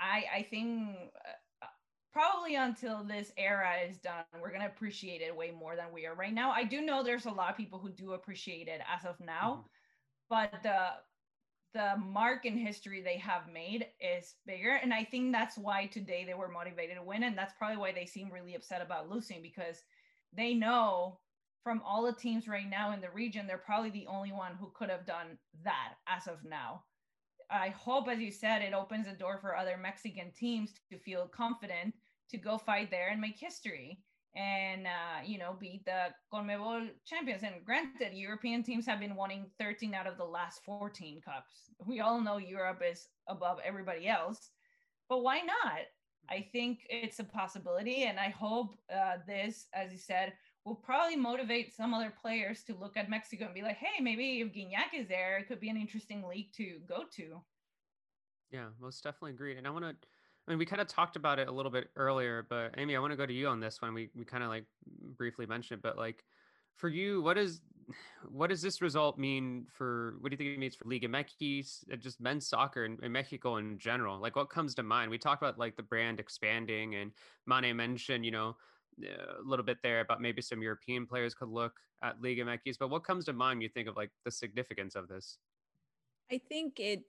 i 0.00 0.24
i 0.34 0.42
think 0.42 0.96
uh, 1.14 1.32
probably 2.12 2.56
until 2.56 3.04
this 3.04 3.32
era 3.36 3.72
is 3.88 3.98
done 3.98 4.24
we're 4.40 4.50
going 4.50 4.60
to 4.60 4.66
appreciate 4.66 5.20
it 5.20 5.36
way 5.36 5.50
more 5.50 5.76
than 5.76 5.86
we 5.92 6.06
are 6.06 6.14
right 6.14 6.34
now 6.34 6.50
i 6.50 6.64
do 6.64 6.80
know 6.80 7.02
there's 7.02 7.26
a 7.26 7.30
lot 7.30 7.50
of 7.50 7.56
people 7.56 7.78
who 7.78 7.90
do 7.90 8.12
appreciate 8.12 8.68
it 8.68 8.80
as 8.92 9.04
of 9.04 9.18
now 9.20 9.52
mm-hmm. 9.52 9.66
but 10.28 10.62
the 10.62 10.88
the 11.72 11.96
mark 12.04 12.46
in 12.46 12.56
history 12.56 13.00
they 13.00 13.16
have 13.16 13.42
made 13.52 13.86
is 14.00 14.34
bigger 14.44 14.80
and 14.82 14.92
i 14.92 15.04
think 15.04 15.32
that's 15.32 15.56
why 15.56 15.86
today 15.86 16.24
they 16.26 16.34
were 16.34 16.48
motivated 16.48 16.96
to 16.96 17.02
win 17.02 17.22
and 17.22 17.38
that's 17.38 17.54
probably 17.58 17.76
why 17.76 17.92
they 17.92 18.06
seem 18.06 18.30
really 18.30 18.54
upset 18.54 18.82
about 18.82 19.08
losing 19.08 19.40
because 19.40 19.82
they 20.32 20.52
know 20.54 21.18
from 21.62 21.82
all 21.86 22.04
the 22.04 22.12
teams 22.12 22.48
right 22.48 22.68
now 22.68 22.92
in 22.92 23.00
the 23.00 23.10
region, 23.10 23.46
they're 23.46 23.58
probably 23.58 23.90
the 23.90 24.06
only 24.06 24.32
one 24.32 24.52
who 24.58 24.72
could 24.74 24.90
have 24.90 25.06
done 25.06 25.38
that 25.64 25.94
as 26.06 26.26
of 26.26 26.44
now. 26.44 26.84
I 27.50 27.70
hope, 27.70 28.08
as 28.08 28.20
you 28.20 28.30
said, 28.30 28.62
it 28.62 28.72
opens 28.72 29.06
the 29.06 29.12
door 29.12 29.38
for 29.40 29.56
other 29.56 29.76
Mexican 29.76 30.30
teams 30.32 30.72
to 30.90 30.98
feel 30.98 31.26
confident 31.26 31.94
to 32.30 32.38
go 32.38 32.58
fight 32.58 32.90
there 32.90 33.08
and 33.08 33.20
make 33.20 33.38
history 33.38 33.98
and, 34.36 34.86
uh, 34.86 35.22
you 35.24 35.38
know, 35.38 35.56
beat 35.58 35.84
the 35.84 36.08
CONMEBOL 36.32 36.88
champions. 37.04 37.42
And 37.42 37.64
granted, 37.64 38.14
European 38.14 38.62
teams 38.62 38.86
have 38.86 39.00
been 39.00 39.16
winning 39.16 39.46
13 39.58 39.94
out 39.94 40.06
of 40.06 40.16
the 40.16 40.24
last 40.24 40.64
14 40.64 41.20
cups. 41.20 41.70
We 41.84 42.00
all 42.00 42.20
know 42.20 42.36
Europe 42.36 42.82
is 42.88 43.08
above 43.26 43.58
everybody 43.64 44.08
else, 44.08 44.50
but 45.08 45.22
why 45.22 45.40
not? 45.40 45.82
I 46.28 46.46
think 46.52 46.86
it's 46.88 47.18
a 47.18 47.24
possibility. 47.24 48.04
And 48.04 48.20
I 48.20 48.28
hope 48.28 48.76
uh, 48.94 49.16
this, 49.26 49.66
as 49.72 49.90
you 49.90 49.98
said, 49.98 50.32
will 50.64 50.76
probably 50.76 51.16
motivate 51.16 51.74
some 51.74 51.92
other 51.92 52.12
players 52.22 52.62
to 52.64 52.74
look 52.74 52.96
at 52.96 53.10
Mexico 53.10 53.46
and 53.46 53.54
be 53.54 53.62
like, 53.62 53.78
hey, 53.78 54.00
maybe 54.00 54.40
if 54.40 54.52
Gignac 54.52 54.94
is 54.96 55.08
there, 55.08 55.38
it 55.38 55.48
could 55.48 55.60
be 55.60 55.70
an 55.70 55.76
interesting 55.76 56.22
league 56.22 56.52
to 56.56 56.78
go 56.88 57.04
to. 57.16 57.40
Yeah, 58.50 58.66
most 58.80 59.02
definitely 59.02 59.32
agreed. 59.32 59.58
And 59.58 59.66
I 59.66 59.70
want 59.70 59.84
to, 59.84 60.08
I 60.50 60.52
mean, 60.52 60.58
we 60.58 60.66
kind 60.66 60.82
of 60.82 60.88
talked 60.88 61.14
about 61.14 61.38
it 61.38 61.46
a 61.46 61.52
little 61.52 61.70
bit 61.70 61.90
earlier, 61.94 62.44
but 62.48 62.74
Amy, 62.76 62.96
I 62.96 62.98
want 62.98 63.12
to 63.12 63.16
go 63.16 63.24
to 63.24 63.32
you 63.32 63.46
on 63.46 63.60
this 63.60 63.80
one. 63.80 63.94
We 63.94 64.10
we 64.16 64.24
kind 64.24 64.42
of 64.42 64.48
like 64.48 64.64
briefly 65.16 65.46
mentioned 65.46 65.78
it, 65.78 65.82
but 65.82 65.96
like 65.96 66.24
for 66.74 66.88
you, 66.88 67.22
what 67.22 67.38
is 67.38 67.60
what 68.28 68.50
does 68.50 68.60
this 68.60 68.82
result 68.82 69.16
mean 69.16 69.66
for 69.72 70.16
what 70.18 70.30
do 70.30 70.34
you 70.34 70.36
think 70.36 70.56
it 70.56 70.58
means 70.58 70.74
for 70.74 70.88
Liga 70.88 71.06
MX, 71.06 72.00
just 72.00 72.20
men's 72.20 72.48
soccer 72.48 72.84
and, 72.84 72.98
and 73.00 73.12
Mexico 73.12 73.58
in 73.58 73.78
general? 73.78 74.18
Like 74.18 74.34
what 74.34 74.50
comes 74.50 74.74
to 74.74 74.82
mind? 74.82 75.12
We 75.12 75.18
talked 75.18 75.40
about 75.40 75.56
like 75.56 75.76
the 75.76 75.84
brand 75.84 76.18
expanding 76.18 76.96
and 76.96 77.12
Mane 77.46 77.76
mentioned, 77.76 78.24
you 78.24 78.32
know, 78.32 78.56
a 79.04 79.44
little 79.44 79.64
bit 79.64 79.78
there 79.84 80.00
about 80.00 80.20
maybe 80.20 80.42
some 80.42 80.62
European 80.62 81.06
players 81.06 81.32
could 81.32 81.48
look 81.48 81.74
at 82.02 82.20
Liga 82.20 82.44
MX, 82.44 82.76
but 82.80 82.90
what 82.90 83.04
comes 83.04 83.24
to 83.26 83.32
mind 83.32 83.62
you 83.62 83.68
think 83.68 83.86
of 83.86 83.96
like 83.96 84.10
the 84.24 84.32
significance 84.32 84.96
of 84.96 85.06
this? 85.06 85.38
I 86.32 86.40
think 86.48 86.80
it 86.80 87.04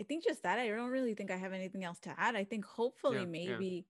I 0.00 0.04
think 0.04 0.24
just 0.24 0.42
that 0.44 0.58
I 0.58 0.68
don't 0.68 0.90
really 0.90 1.14
think 1.14 1.30
I 1.30 1.36
have 1.36 1.52
anything 1.52 1.84
else 1.84 1.98
to 2.00 2.14
add. 2.18 2.36
I 2.36 2.44
think 2.44 2.64
hopefully 2.64 3.20
yeah, 3.20 3.26
maybe 3.26 3.86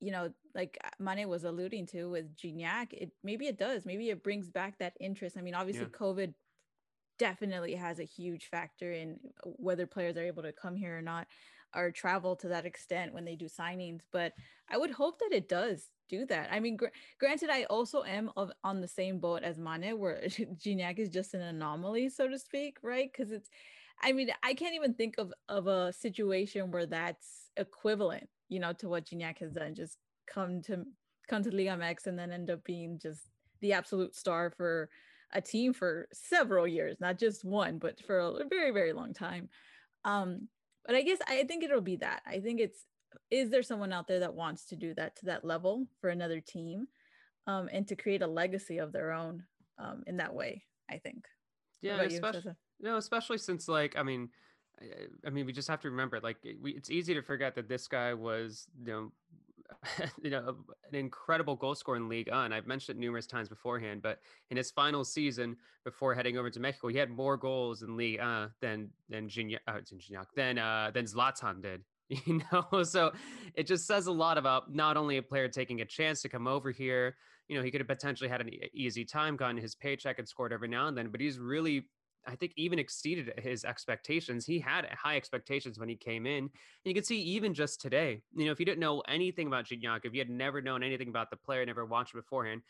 yeah. 0.00 0.06
you 0.06 0.12
know, 0.12 0.32
like 0.54 0.78
uh, 0.84 0.90
Mane 0.98 1.28
was 1.28 1.44
alluding 1.44 1.86
to 1.88 2.10
with 2.10 2.36
Gignac, 2.36 2.92
it 2.92 3.10
maybe 3.22 3.46
it 3.46 3.58
does. 3.58 3.84
Maybe 3.84 4.10
it 4.10 4.22
brings 4.22 4.48
back 4.50 4.78
that 4.78 4.94
interest. 5.00 5.36
I 5.36 5.40
mean, 5.40 5.54
obviously 5.54 5.82
yeah. 5.82 5.98
COVID 5.98 6.34
definitely 7.18 7.74
has 7.74 7.98
a 8.00 8.04
huge 8.04 8.48
factor 8.50 8.92
in 8.92 9.18
whether 9.44 9.86
players 9.86 10.16
are 10.16 10.24
able 10.24 10.42
to 10.42 10.52
come 10.52 10.76
here 10.76 10.98
or 10.98 11.02
not 11.02 11.26
or 11.74 11.90
travel 11.90 12.36
to 12.36 12.48
that 12.48 12.66
extent 12.66 13.12
when 13.12 13.24
they 13.24 13.34
do 13.34 13.46
signings. 13.46 14.02
But 14.12 14.32
I 14.68 14.78
would 14.78 14.90
hope 14.90 15.18
that 15.18 15.32
it 15.32 15.48
does 15.48 15.90
do 16.08 16.26
that. 16.26 16.48
I 16.52 16.60
mean, 16.60 16.76
gr- 16.76 16.86
granted, 17.18 17.50
I 17.50 17.64
also 17.64 18.04
am 18.04 18.30
of, 18.36 18.50
on 18.62 18.80
the 18.80 18.88
same 18.88 19.18
boat 19.18 19.42
as 19.42 19.58
Mane, 19.58 19.98
where 19.98 20.22
Gignac 20.28 20.98
is 20.98 21.08
just 21.08 21.34
an 21.34 21.42
anomaly, 21.42 22.08
so 22.10 22.28
to 22.28 22.38
speak, 22.38 22.78
right? 22.82 23.10
Because 23.10 23.32
it's, 23.32 23.50
I 24.02 24.12
mean, 24.12 24.30
I 24.42 24.54
can't 24.54 24.74
even 24.74 24.94
think 24.94 25.16
of 25.18 25.32
of 25.48 25.66
a 25.66 25.92
situation 25.92 26.70
where 26.70 26.86
that's 26.86 27.50
equivalent, 27.56 28.28
you 28.48 28.60
know, 28.60 28.72
to 28.74 28.88
what 28.88 29.06
Gignac 29.06 29.38
has 29.38 29.52
done. 29.52 29.74
Just 29.74 29.98
come 30.26 30.62
to 30.62 30.84
come 31.28 31.42
to 31.42 31.54
Liga 31.54 31.70
MX 31.70 32.06
and 32.06 32.18
then 32.18 32.32
end 32.32 32.50
up 32.50 32.64
being 32.64 32.98
just 32.98 33.22
the 33.60 33.72
absolute 33.72 34.14
star 34.14 34.52
for 34.56 34.90
a 35.32 35.40
team 35.40 35.72
for 35.72 36.08
several 36.12 36.66
years, 36.66 37.00
not 37.00 37.18
just 37.18 37.44
one, 37.44 37.78
but 37.78 38.00
for 38.04 38.18
a 38.18 38.44
very, 38.48 38.70
very 38.70 38.92
long 38.92 39.12
time. 39.12 39.48
Um, 40.04 40.48
but 40.86 40.94
I 40.94 41.02
guess 41.02 41.18
I 41.26 41.44
think 41.44 41.64
it'll 41.64 41.80
be 41.80 41.96
that. 41.96 42.22
I 42.26 42.40
think 42.40 42.60
it's 42.60 42.84
is 43.30 43.50
there 43.50 43.62
someone 43.62 43.92
out 43.92 44.06
there 44.06 44.20
that 44.20 44.34
wants 44.34 44.66
to 44.66 44.76
do 44.76 44.92
that 44.94 45.16
to 45.16 45.26
that 45.26 45.44
level 45.44 45.86
for 46.00 46.10
another 46.10 46.40
team 46.40 46.86
um, 47.46 47.68
and 47.72 47.86
to 47.88 47.96
create 47.96 48.22
a 48.22 48.26
legacy 48.26 48.78
of 48.78 48.92
their 48.92 49.12
own 49.12 49.44
um, 49.78 50.02
in 50.06 50.18
that 50.18 50.34
way, 50.34 50.64
I 50.90 50.98
think. 50.98 51.24
Yeah, 51.80 52.00
especially 52.02 52.52
no, 52.80 52.96
especially 52.96 53.38
since 53.38 53.68
like 53.68 53.96
I 53.96 54.02
mean 54.02 54.30
I, 54.80 55.26
I 55.26 55.30
mean 55.30 55.46
we 55.46 55.52
just 55.52 55.68
have 55.68 55.80
to 55.82 55.90
remember 55.90 56.20
like 56.20 56.36
we, 56.62 56.72
it's 56.72 56.90
easy 56.90 57.14
to 57.14 57.22
forget 57.22 57.54
that 57.54 57.68
this 57.68 57.88
guy 57.88 58.14
was 58.14 58.66
you 58.78 58.86
know 58.86 59.12
you 60.22 60.30
know, 60.30 60.56
an 60.90 60.94
incredible 60.94 61.56
goal 61.56 61.74
scorer 61.74 61.96
in 61.96 62.08
League 62.08 62.28
and 62.32 62.54
I've 62.54 62.66
mentioned 62.66 62.98
it 62.98 63.00
numerous 63.00 63.26
times 63.26 63.48
beforehand, 63.48 64.02
but 64.02 64.20
in 64.50 64.56
his 64.56 64.70
final 64.70 65.04
season 65.04 65.56
before 65.84 66.14
heading 66.14 66.38
over 66.38 66.50
to 66.50 66.60
Mexico, 66.60 66.88
he 66.88 66.98
had 66.98 67.10
more 67.10 67.36
goals 67.36 67.82
in 67.82 67.96
League 67.96 68.20
uh, 68.20 68.48
than 68.60 68.90
than 69.08 69.28
Gignac, 69.28 69.58
uh, 69.68 69.80
than 70.36 70.58
uh, 70.58 70.90
than 70.92 71.04
Zlatan 71.04 71.62
did. 71.62 71.82
You 72.26 72.42
know, 72.52 72.82
so 72.82 73.12
it 73.54 73.66
just 73.66 73.86
says 73.86 74.08
a 74.08 74.12
lot 74.12 74.36
about 74.36 74.72
not 74.72 74.98
only 74.98 75.16
a 75.16 75.22
player 75.22 75.48
taking 75.48 75.80
a 75.80 75.86
chance 75.86 76.20
to 76.22 76.28
come 76.28 76.46
over 76.46 76.70
here. 76.70 77.16
You 77.48 77.56
know, 77.56 77.64
he 77.64 77.70
could 77.70 77.80
have 77.80 77.88
potentially 77.88 78.28
had 78.28 78.42
an 78.42 78.50
easy 78.74 79.06
time, 79.06 79.36
gotten 79.36 79.56
his 79.56 79.74
paycheck, 79.74 80.18
and 80.18 80.28
scored 80.28 80.52
every 80.52 80.68
now 80.68 80.86
and 80.86 80.96
then, 80.96 81.08
but 81.08 81.20
he's 81.20 81.38
really 81.38 81.86
I 82.26 82.36
think 82.36 82.52
even 82.56 82.78
exceeded 82.78 83.32
his 83.38 83.64
expectations. 83.64 84.46
He 84.46 84.58
had 84.58 84.86
high 84.86 85.16
expectations 85.16 85.78
when 85.78 85.88
he 85.88 85.96
came 85.96 86.26
in. 86.26 86.44
And 86.44 86.50
you 86.84 86.94
can 86.94 87.04
see 87.04 87.20
even 87.20 87.54
just 87.54 87.80
today, 87.80 88.22
you 88.34 88.46
know, 88.46 88.52
if 88.52 88.58
you 88.58 88.66
didn't 88.66 88.80
know 88.80 89.00
anything 89.08 89.46
about 89.46 89.66
Gignac, 89.66 90.00
if 90.04 90.14
you 90.14 90.20
had 90.20 90.30
never 90.30 90.62
known 90.62 90.82
anything 90.82 91.08
about 91.08 91.30
the 91.30 91.36
player, 91.36 91.64
never 91.64 91.84
watched 91.84 92.14
beforehand, 92.14 92.62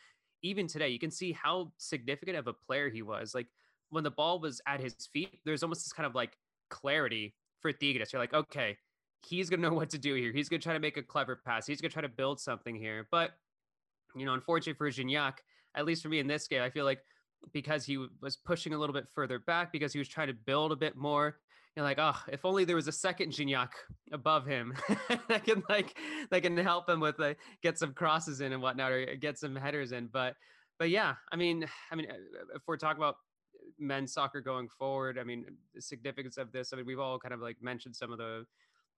even 0.42 0.66
today, 0.66 0.88
you 0.88 0.98
can 0.98 1.10
see 1.10 1.32
how 1.32 1.72
significant 1.78 2.36
of 2.36 2.46
a 2.46 2.52
player 2.52 2.90
he 2.90 3.02
was. 3.02 3.34
Like 3.34 3.46
when 3.90 4.04
the 4.04 4.10
ball 4.10 4.40
was 4.40 4.60
at 4.66 4.80
his 4.80 4.94
feet, 5.12 5.38
there's 5.44 5.62
almost 5.62 5.84
this 5.84 5.92
kind 5.92 6.06
of 6.06 6.14
like 6.14 6.36
clarity 6.68 7.34
for 7.60 7.72
Tigres. 7.72 8.12
You're 8.12 8.20
like, 8.20 8.34
okay, 8.34 8.76
he's 9.24 9.48
gonna 9.48 9.62
know 9.62 9.74
what 9.74 9.90
to 9.90 9.98
do 9.98 10.14
here. 10.14 10.32
He's 10.32 10.48
gonna 10.48 10.60
try 10.60 10.74
to 10.74 10.80
make 10.80 10.96
a 10.96 11.02
clever 11.02 11.40
pass. 11.44 11.66
He's 11.66 11.80
gonna 11.80 11.90
try 11.90 12.02
to 12.02 12.08
build 12.08 12.40
something 12.40 12.74
here. 12.74 13.06
But 13.10 13.30
you 14.14 14.26
know, 14.26 14.34
unfortunately 14.34 14.74
for 14.74 14.90
Gignac, 14.90 15.34
at 15.74 15.86
least 15.86 16.02
for 16.02 16.08
me 16.08 16.18
in 16.18 16.26
this 16.26 16.46
game, 16.46 16.62
I 16.62 16.70
feel 16.70 16.84
like 16.84 17.00
because 17.52 17.84
he 17.84 17.98
was 18.20 18.36
pushing 18.36 18.74
a 18.74 18.78
little 18.78 18.94
bit 18.94 19.06
further 19.14 19.38
back 19.38 19.72
because 19.72 19.92
he 19.92 19.98
was 19.98 20.08
trying 20.08 20.28
to 20.28 20.34
build 20.34 20.72
a 20.72 20.76
bit 20.76 20.96
more. 20.96 21.38
You're 21.76 21.84
like, 21.84 21.98
oh, 21.98 22.16
if 22.28 22.44
only 22.44 22.64
there 22.64 22.76
was 22.76 22.86
a 22.86 22.92
second 22.92 23.32
Gignac 23.32 23.70
above 24.12 24.46
him 24.46 24.74
that 25.28 25.44
can 25.44 25.62
like 25.68 25.98
that 26.30 26.42
can 26.42 26.56
help 26.56 26.88
him 26.88 27.00
with 27.00 27.18
like 27.18 27.38
get 27.62 27.78
some 27.78 27.92
crosses 27.92 28.40
in 28.40 28.52
and 28.52 28.62
whatnot 28.62 28.92
or 28.92 29.02
uh, 29.10 29.14
get 29.18 29.38
some 29.38 29.56
headers 29.56 29.90
in. 29.92 30.08
But 30.12 30.36
but 30.78 30.90
yeah, 30.90 31.14
I 31.32 31.36
mean, 31.36 31.66
I 31.90 31.96
mean, 31.96 32.06
uh, 32.10 32.14
uh, 32.14 32.56
if 32.56 32.62
we're 32.66 32.76
talking 32.76 33.02
about 33.02 33.16
men's 33.78 34.12
soccer 34.12 34.40
going 34.40 34.68
forward, 34.68 35.18
I 35.18 35.24
mean, 35.24 35.46
the 35.74 35.82
significance 35.82 36.36
of 36.36 36.52
this. 36.52 36.72
I 36.72 36.76
mean, 36.76 36.86
we've 36.86 37.00
all 37.00 37.18
kind 37.18 37.34
of 37.34 37.40
like 37.40 37.56
mentioned 37.60 37.96
some 37.96 38.12
of 38.12 38.18
the 38.18 38.44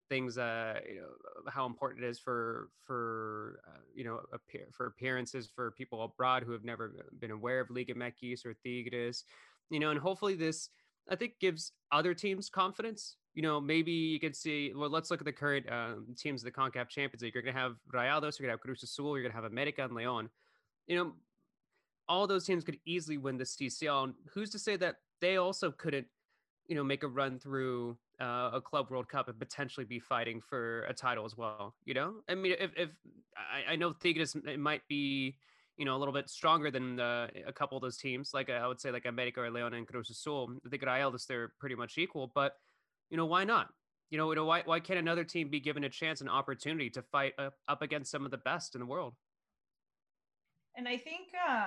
things 0.09 0.39
uh 0.39 0.79
you 0.89 1.01
know 1.01 1.51
how 1.51 1.67
important 1.67 2.05
it 2.05 2.09
is 2.09 2.19
for 2.19 2.69
for 2.81 3.61
uh, 3.69 3.81
you 3.95 4.05
know 4.05 4.21
appear, 4.33 4.67
for 4.73 4.87
appearances 4.87 5.49
for 5.55 5.73
people 5.73 6.03
abroad 6.05 6.43
who 6.45 6.53
have 6.53 6.65
never 6.65 7.07
been 7.19 7.31
aware 7.31 7.61
of 7.61 7.71
Liga 7.71 7.95
MX 7.95 8.45
or 8.47 8.55
Tigres 8.55 9.25
you 9.71 9.81
know 9.81 9.91
and 9.91 10.01
hopefully 10.01 10.35
this 10.35 10.71
I 11.09 11.17
think 11.17 11.35
gives 11.41 11.73
other 11.93 12.15
teams 12.15 12.49
confidence. 12.49 13.17
You 13.35 13.43
know 13.43 13.61
maybe 13.61 13.93
you 13.93 14.19
can 14.19 14.33
see 14.33 14.73
well 14.75 14.91
let's 14.91 15.11
look 15.11 15.21
at 15.21 15.27
the 15.27 15.33
current 15.33 15.71
um, 15.71 16.07
teams 16.17 16.43
of 16.43 16.47
the 16.47 16.59
CONCACAF 16.59 16.89
Champions 16.89 17.23
League. 17.23 17.35
You're 17.35 17.43
going 17.43 17.55
to 17.55 17.61
have 17.61 17.77
Rayados 17.93 18.39
you're 18.39 18.47
going 18.47 18.49
to 18.49 18.53
have 18.53 18.61
Cruz 18.61 18.83
Azul 18.83 19.17
you're 19.17 19.23
going 19.23 19.33
to 19.33 19.37
have 19.37 19.45
America 19.45 19.85
and 19.85 19.95
Leon 19.95 20.31
you 20.87 20.97
know 20.97 21.13
all 22.09 22.27
those 22.27 22.45
teams 22.45 22.65
could 22.65 22.79
easily 22.87 23.19
win 23.19 23.37
the 23.37 23.45
CCL 23.45 24.05
and 24.05 24.15
who's 24.33 24.51
to 24.51 24.59
say 24.59 24.77
that 24.77 24.97
they 25.21 25.37
also 25.37 25.71
couldn't 25.71 26.07
you 26.67 26.75
know 26.75 26.85
make 26.85 27.03
a 27.03 27.09
run 27.09 27.39
through 27.39 27.97
uh, 28.21 28.51
a 28.55 28.61
club 28.61 28.91
World 28.91 29.09
Cup 29.09 29.29
and 29.29 29.39
potentially 29.39 29.85
be 29.85 29.99
fighting 29.99 30.41
for 30.41 30.83
a 30.83 30.95
title 30.95 31.25
as 31.25 31.37
well. 31.37 31.75
You 31.85 31.95
know, 31.95 32.15
I 32.29 32.35
mean, 32.35 32.55
if, 32.59 32.71
if 32.77 32.91
I, 33.37 33.73
I 33.73 33.77
know 33.77 33.93
Tigres 33.93 34.35
it 34.35 34.59
might 34.59 34.83
be, 34.89 35.37
you 35.77 35.85
know, 35.85 35.97
a 35.97 35.99
little 35.99 36.15
bit 36.15 36.31
stronger 36.31 36.71
than 36.71 36.99
uh, 36.99 37.29
a 37.47 37.53
couple 37.53 37.77
of 37.77 37.83
those 37.83 37.99
teams, 37.99 38.31
like 38.33 38.49
I 38.49 38.67
would 38.67 38.81
say 38.81 38.91
like 38.91 39.07
America 39.07 39.41
or 39.41 39.51
Leon 39.51 39.75
and 39.75 39.87
Cruz 39.87 40.11
Azul. 40.11 40.57
I 40.65 40.69
think 40.69 40.83
Rayados 40.83 41.27
they're 41.27 41.53
pretty 41.61 41.75
much 41.75 41.99
equal, 41.99 42.33
but 42.35 42.55
you 43.11 43.17
know, 43.17 43.27
why 43.27 43.45
not? 43.45 43.69
You 44.11 44.19
know, 44.19 44.31
you 44.31 44.37
know 44.37 44.45
why 44.45 44.63
why 44.65 44.81
can't 44.81 44.99
another 44.99 45.25
team 45.25 45.51
be 45.51 45.61
given 45.61 45.85
a 45.85 45.89
chance, 45.89 46.21
and 46.21 46.31
opportunity 46.31 46.91
to 46.91 47.03
fight 47.03 47.35
up, 47.39 47.55
up 47.69 47.83
against 47.83 48.11
some 48.11 48.25
of 48.25 48.31
the 48.31 48.39
best 48.39 48.75
in 48.75 48.81
the 48.81 48.87
world? 48.87 49.15
And 50.77 50.87
I 50.87 50.97
think 50.97 51.29
uh, 51.35 51.67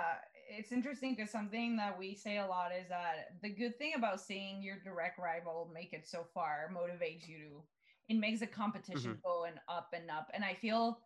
it's 0.49 0.71
interesting 0.71 1.15
because 1.15 1.31
something 1.31 1.77
that 1.77 1.97
we 1.97 2.15
say 2.15 2.39
a 2.39 2.45
lot 2.45 2.71
is 2.71 2.89
that 2.89 3.35
the 3.41 3.49
good 3.49 3.77
thing 3.77 3.93
about 3.95 4.19
seeing 4.19 4.61
your 4.61 4.77
direct 4.83 5.19
rival 5.19 5.69
make 5.73 5.93
it 5.93 6.07
so 6.07 6.25
far 6.33 6.71
motivates 6.73 7.27
you 7.27 7.37
to 7.37 7.63
it 8.09 8.17
makes 8.17 8.39
the 8.39 8.47
competition 8.47 9.11
mm-hmm. 9.11 9.27
go 9.27 9.45
and 9.45 9.59
up 9.67 9.89
and 9.93 10.09
up 10.09 10.27
and 10.33 10.43
i 10.43 10.53
feel 10.53 10.99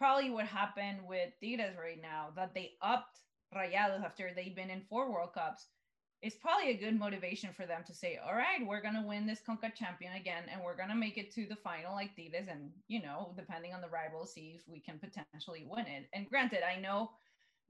probably 0.00 0.30
what 0.30 0.46
happened 0.46 0.98
with 1.06 1.28
Tigres 1.42 1.76
right 1.78 2.00
now 2.00 2.28
that 2.34 2.54
they 2.54 2.72
upped 2.80 3.18
Rayados 3.54 4.02
after 4.02 4.30
they've 4.34 4.56
been 4.56 4.70
in 4.70 4.80
four 4.88 5.12
World 5.12 5.34
Cups 5.34 5.66
is 6.22 6.34
probably 6.34 6.70
a 6.70 6.76
good 6.76 6.98
motivation 6.98 7.50
for 7.52 7.66
them 7.66 7.82
to 7.86 7.94
say, 7.94 8.18
all 8.24 8.34
right, 8.34 8.66
we're 8.66 8.80
going 8.80 8.94
to 8.94 9.06
win 9.06 9.26
this 9.26 9.40
Conca 9.46 9.74
champion 9.74 10.14
again 10.14 10.44
and 10.50 10.62
we're 10.62 10.76
going 10.76 10.88
to 10.88 10.94
make 10.94 11.18
it 11.18 11.32
to 11.34 11.46
the 11.46 11.56
final 11.56 11.94
like 11.94 12.16
Tigres. 12.16 12.48
And, 12.50 12.70
you 12.88 13.02
know, 13.02 13.34
depending 13.36 13.74
on 13.74 13.82
the 13.82 13.88
rival, 13.88 14.24
see 14.24 14.54
if 14.56 14.62
we 14.66 14.80
can 14.80 14.98
potentially 14.98 15.66
win 15.68 15.86
it. 15.86 16.08
And 16.14 16.28
granted, 16.28 16.60
I 16.62 16.80
know 16.80 17.10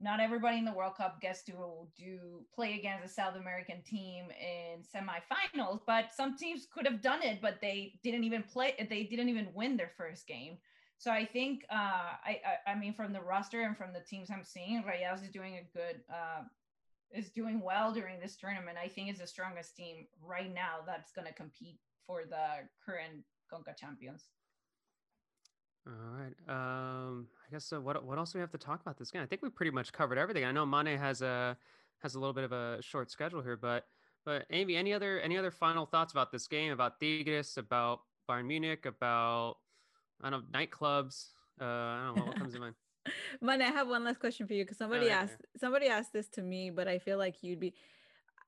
not 0.01 0.19
everybody 0.19 0.57
in 0.57 0.65
the 0.65 0.73
World 0.73 0.95
Cup 0.95 1.21
gets 1.21 1.43
to 1.43 1.53
do 1.97 2.45
play 2.53 2.77
against 2.79 3.05
a 3.05 3.07
South 3.07 3.35
American 3.35 3.81
team 3.83 4.25
in 4.39 4.81
semifinals, 4.81 5.81
but 5.85 6.13
some 6.13 6.35
teams 6.35 6.67
could 6.73 6.87
have 6.87 7.01
done 7.01 7.21
it, 7.21 7.39
but 7.41 7.59
they 7.61 7.99
didn't 8.03 8.23
even 8.23 8.43
play. 8.43 8.73
They 8.77 9.03
didn't 9.03 9.29
even 9.29 9.49
win 9.53 9.77
their 9.77 9.91
first 9.97 10.27
game. 10.27 10.57
So 10.97 11.11
I 11.11 11.25
think, 11.25 11.65
uh, 11.71 12.13
I, 12.23 12.41
I, 12.67 12.71
I 12.71 12.75
mean, 12.75 12.93
from 12.93 13.11
the 13.11 13.21
roster 13.21 13.61
and 13.61 13.75
from 13.75 13.91
the 13.91 14.01
teams 14.01 14.29
I'm 14.29 14.43
seeing, 14.43 14.83
Rayas 14.83 15.23
is 15.23 15.29
doing 15.29 15.55
a 15.55 15.77
good, 15.77 16.01
uh, 16.13 16.43
is 17.11 17.29
doing 17.29 17.59
well 17.61 17.91
during 17.91 18.19
this 18.19 18.35
tournament. 18.35 18.77
I 18.77 18.87
think 18.87 19.09
it's 19.09 19.19
the 19.19 19.27
strongest 19.27 19.75
team 19.75 20.07
right 20.23 20.53
now 20.53 20.77
that's 20.85 21.11
going 21.11 21.27
to 21.27 21.33
compete 21.33 21.79
for 22.05 22.23
the 22.29 22.67
current 22.85 23.23
Conca 23.51 23.75
champions. 23.75 24.25
All 25.87 25.93
right. 25.93 26.33
Um, 26.47 27.27
I 27.47 27.51
guess 27.51 27.65
so. 27.65 27.79
What 27.79 28.03
what 28.05 28.17
else 28.17 28.31
do 28.31 28.37
we 28.37 28.41
have 28.41 28.51
to 28.51 28.57
talk 28.57 28.81
about 28.81 28.97
this 28.97 29.09
game? 29.09 29.21
I 29.21 29.25
think 29.25 29.41
we 29.41 29.49
pretty 29.49 29.71
much 29.71 29.91
covered 29.91 30.17
everything. 30.17 30.45
I 30.45 30.51
know 30.51 30.65
Mane 30.65 30.97
has 30.97 31.21
a 31.21 31.57
has 32.03 32.15
a 32.15 32.19
little 32.19 32.33
bit 32.33 32.43
of 32.43 32.51
a 32.51 32.81
short 32.81 33.09
schedule 33.09 33.41
here, 33.41 33.57
but 33.57 33.85
but 34.23 34.45
Amy, 34.51 34.75
any 34.75 34.93
other 34.93 35.19
any 35.19 35.37
other 35.37 35.51
final 35.51 35.85
thoughts 35.85 36.11
about 36.11 36.31
this 36.31 36.47
game? 36.47 36.71
About 36.71 36.99
Tigres? 36.99 37.57
About 37.57 38.01
Bayern 38.29 38.45
Munich? 38.45 38.85
About 38.85 39.55
I 40.21 40.29
don't 40.29 40.51
know 40.51 40.59
nightclubs? 40.59 41.29
Uh, 41.59 41.65
I 41.65 42.03
don't 42.05 42.17
know 42.17 42.25
what 42.25 42.37
comes 42.37 42.53
to 42.53 42.59
mind. 42.59 42.75
Man, 43.41 43.61
I 43.63 43.65
have 43.65 43.87
one 43.87 44.03
last 44.03 44.19
question 44.19 44.45
for 44.45 44.53
you 44.53 44.63
because 44.63 44.77
somebody 44.77 45.07
yeah, 45.07 45.21
asked 45.21 45.41
somebody 45.57 45.87
asked 45.87 46.13
this 46.13 46.27
to 46.29 46.43
me, 46.43 46.69
but 46.69 46.87
I 46.87 46.99
feel 46.99 47.17
like 47.17 47.41
you'd 47.41 47.59
be. 47.59 47.73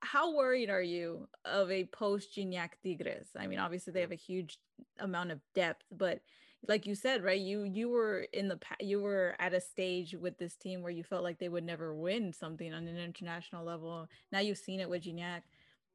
How 0.00 0.36
worried 0.36 0.68
are 0.68 0.82
you 0.82 1.28
of 1.46 1.70
a 1.70 1.86
post 1.86 2.36
Gignac 2.36 2.70
Tigres? 2.82 3.28
I 3.36 3.46
mean, 3.46 3.58
obviously 3.58 3.92
they 3.92 4.02
have 4.02 4.12
a 4.12 4.16
huge 4.16 4.58
amount 5.00 5.32
of 5.32 5.40
depth, 5.54 5.86
but 5.90 6.20
like 6.68 6.86
you 6.86 6.94
said, 6.94 7.22
right? 7.22 7.40
You 7.40 7.64
you 7.64 7.88
were 7.88 8.26
in 8.32 8.48
the 8.48 8.58
you 8.80 9.00
were 9.00 9.34
at 9.38 9.54
a 9.54 9.60
stage 9.60 10.14
with 10.14 10.38
this 10.38 10.56
team 10.56 10.82
where 10.82 10.92
you 10.92 11.04
felt 11.04 11.22
like 11.22 11.38
they 11.38 11.48
would 11.48 11.64
never 11.64 11.94
win 11.94 12.32
something 12.32 12.72
on 12.72 12.86
an 12.86 12.96
international 12.96 13.64
level. 13.64 14.08
Now 14.32 14.40
you've 14.40 14.58
seen 14.58 14.80
it 14.80 14.88
with 14.88 15.02
Gignac, 15.02 15.42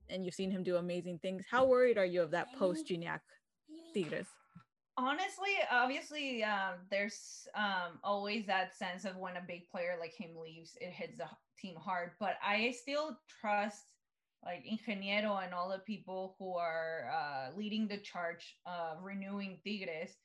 and 0.10 0.26
you've 0.26 0.36
seen 0.36 0.52
him 0.52 0.64
do 0.64 0.78
amazing 0.78 1.20
things. 1.20 1.44
How 1.50 1.66
worried 1.66 1.98
are 1.98 2.06
you 2.06 2.22
of 2.22 2.32
that 2.32 2.48
post 2.58 2.88
Gignac 2.88 3.20
Tigres? 3.94 4.28
honestly 5.00 5.56
obviously 5.72 6.44
um, 6.44 6.74
there's 6.92 7.48
um, 7.56 8.00
always 8.04 8.46
that 8.46 8.76
sense 8.76 9.06
of 9.06 9.16
when 9.16 9.38
a 9.38 9.44
big 9.48 9.70
player 9.70 9.96
like 9.98 10.14
him 10.14 10.32
leaves 10.36 10.78
it 10.82 10.92
hits 10.92 11.18
the 11.18 11.26
team 11.58 11.76
hard 11.78 12.12
but 12.20 12.36
i 12.46 12.70
still 12.72 13.18
trust 13.40 13.86
like 14.44 14.66
ingeniero 14.70 15.42
and 15.44 15.54
all 15.54 15.70
the 15.70 15.80
people 15.80 16.36
who 16.38 16.54
are 16.56 17.10
uh, 17.14 17.58
leading 17.58 17.88
the 17.88 17.98
charge 17.98 18.58
of 18.66 19.02
renewing 19.02 19.58
tigres 19.64 20.18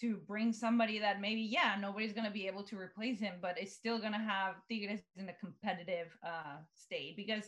to 0.00 0.16
bring 0.26 0.52
somebody 0.52 0.98
that 0.98 1.20
maybe 1.20 1.40
yeah 1.40 1.76
nobody's 1.80 2.12
going 2.12 2.26
to 2.26 2.32
be 2.32 2.46
able 2.46 2.62
to 2.62 2.78
replace 2.78 3.20
him 3.20 3.34
but 3.40 3.58
it's 3.58 3.72
still 3.72 3.98
going 3.98 4.12
to 4.12 4.18
have 4.18 4.54
tigres 4.68 5.00
in 5.16 5.28
a 5.28 5.34
competitive 5.34 6.08
uh, 6.26 6.56
state 6.74 7.16
because 7.16 7.44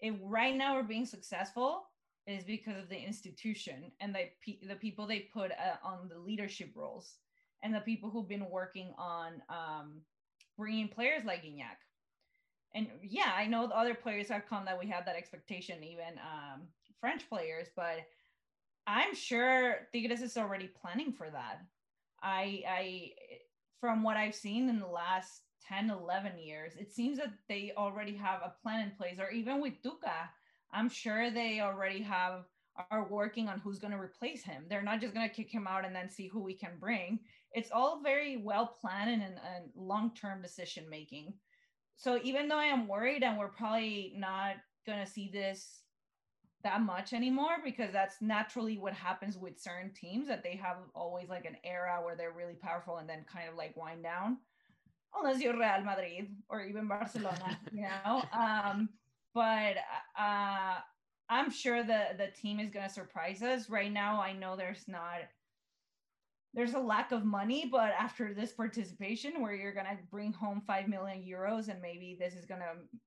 if 0.00 0.14
right 0.22 0.56
now 0.56 0.74
we're 0.74 0.82
being 0.82 1.06
successful 1.06 1.84
is 2.26 2.44
because 2.44 2.78
of 2.78 2.88
the 2.88 2.96
institution 2.98 3.90
and 4.00 4.14
the, 4.14 4.28
the 4.66 4.74
people 4.76 5.06
they 5.06 5.28
put 5.32 5.50
uh, 5.52 5.86
on 5.86 6.08
the 6.08 6.18
leadership 6.18 6.70
roles 6.74 7.14
and 7.62 7.74
the 7.74 7.80
people 7.80 8.10
who've 8.10 8.28
been 8.28 8.48
working 8.50 8.92
on 8.98 9.42
um, 9.48 10.00
bringing 10.56 10.88
players 10.88 11.24
like 11.24 11.42
Gignac. 11.42 11.78
And 12.74 12.86
yeah, 13.02 13.32
I 13.34 13.46
know 13.46 13.66
the 13.66 13.76
other 13.76 13.94
players 13.94 14.28
have 14.28 14.46
come 14.48 14.64
that 14.66 14.78
we 14.78 14.86
had 14.86 15.04
that 15.06 15.16
expectation, 15.16 15.82
even 15.82 16.18
um, 16.18 16.62
French 17.00 17.28
players, 17.28 17.66
but 17.74 18.06
I'm 18.86 19.14
sure 19.14 19.88
Tigres 19.92 20.22
is 20.22 20.36
already 20.36 20.68
planning 20.68 21.12
for 21.12 21.28
that. 21.30 21.62
I, 22.22 22.62
I, 22.68 23.10
from 23.80 24.02
what 24.02 24.16
I've 24.16 24.34
seen 24.34 24.68
in 24.68 24.78
the 24.78 24.86
last 24.86 25.42
10, 25.68 25.90
11 25.90 26.38
years, 26.38 26.74
it 26.76 26.92
seems 26.92 27.18
that 27.18 27.32
they 27.48 27.72
already 27.76 28.14
have 28.16 28.40
a 28.42 28.54
plan 28.62 28.80
in 28.86 28.96
place, 28.96 29.18
or 29.18 29.30
even 29.30 29.60
with 29.60 29.82
Tuca, 29.82 30.28
I'm 30.72 30.88
sure 30.88 31.30
they 31.30 31.60
already 31.60 32.02
have 32.02 32.44
are 32.90 33.06
working 33.08 33.48
on 33.48 33.60
who's 33.60 33.78
going 33.78 33.92
to 33.92 33.98
replace 33.98 34.42
him. 34.42 34.64
They're 34.68 34.82
not 34.82 35.00
just 35.00 35.14
going 35.14 35.28
to 35.28 35.34
kick 35.34 35.50
him 35.50 35.66
out 35.66 35.84
and 35.84 35.94
then 35.94 36.08
see 36.08 36.28
who 36.28 36.40
we 36.40 36.54
can 36.54 36.78
bring. 36.78 37.18
It's 37.52 37.70
all 37.72 38.00
very 38.02 38.36
well 38.38 38.66
planned 38.80 39.10
and, 39.10 39.22
and 39.22 39.70
long 39.74 40.12
term 40.14 40.40
decision 40.40 40.88
making. 40.88 41.34
So 41.96 42.20
even 42.22 42.48
though 42.48 42.58
I 42.58 42.66
am 42.66 42.88
worried 42.88 43.22
and 43.22 43.38
we're 43.38 43.48
probably 43.48 44.14
not 44.16 44.56
going 44.86 45.04
to 45.04 45.10
see 45.10 45.30
this 45.32 45.79
that 46.62 46.82
much 46.82 47.12
anymore 47.12 47.56
because 47.64 47.92
that's 47.92 48.16
naturally 48.20 48.78
what 48.78 48.92
happens 48.92 49.38
with 49.38 49.58
certain 49.58 49.90
teams 49.92 50.28
that 50.28 50.42
they 50.42 50.56
have 50.56 50.76
always 50.94 51.28
like 51.28 51.44
an 51.44 51.56
era 51.64 52.00
where 52.02 52.16
they're 52.16 52.32
really 52.32 52.54
powerful 52.54 52.98
and 52.98 53.08
then 53.08 53.24
kind 53.32 53.48
of 53.48 53.56
like 53.56 53.76
wind 53.76 54.02
down 54.02 54.36
unless 55.16 55.40
you're 55.40 55.58
Real 55.58 55.82
Madrid 55.84 56.28
or 56.48 56.62
even 56.62 56.88
Barcelona, 56.88 57.58
you 57.72 57.86
know. 58.04 58.22
Um, 58.32 58.88
but 59.32 59.76
uh, 60.18 60.76
I'm 61.28 61.50
sure 61.50 61.84
the 61.84 62.08
the 62.18 62.28
team 62.40 62.58
is 62.58 62.70
going 62.70 62.86
to 62.86 62.92
surprise 62.92 63.42
us. 63.42 63.70
Right 63.70 63.92
now, 63.92 64.20
I 64.20 64.32
know 64.32 64.56
there's 64.56 64.86
not 64.88 65.20
there's 66.52 66.74
a 66.74 66.80
lack 66.80 67.12
of 67.12 67.24
money, 67.24 67.68
but 67.70 67.92
after 67.98 68.34
this 68.34 68.52
participation, 68.52 69.40
where 69.40 69.54
you're 69.54 69.72
going 69.72 69.86
to 69.86 69.98
bring 70.10 70.32
home 70.32 70.62
five 70.66 70.88
million 70.88 71.22
euros, 71.22 71.68
and 71.68 71.80
maybe 71.80 72.16
this 72.18 72.34
is 72.34 72.44
going 72.44 72.60
to 72.60 72.98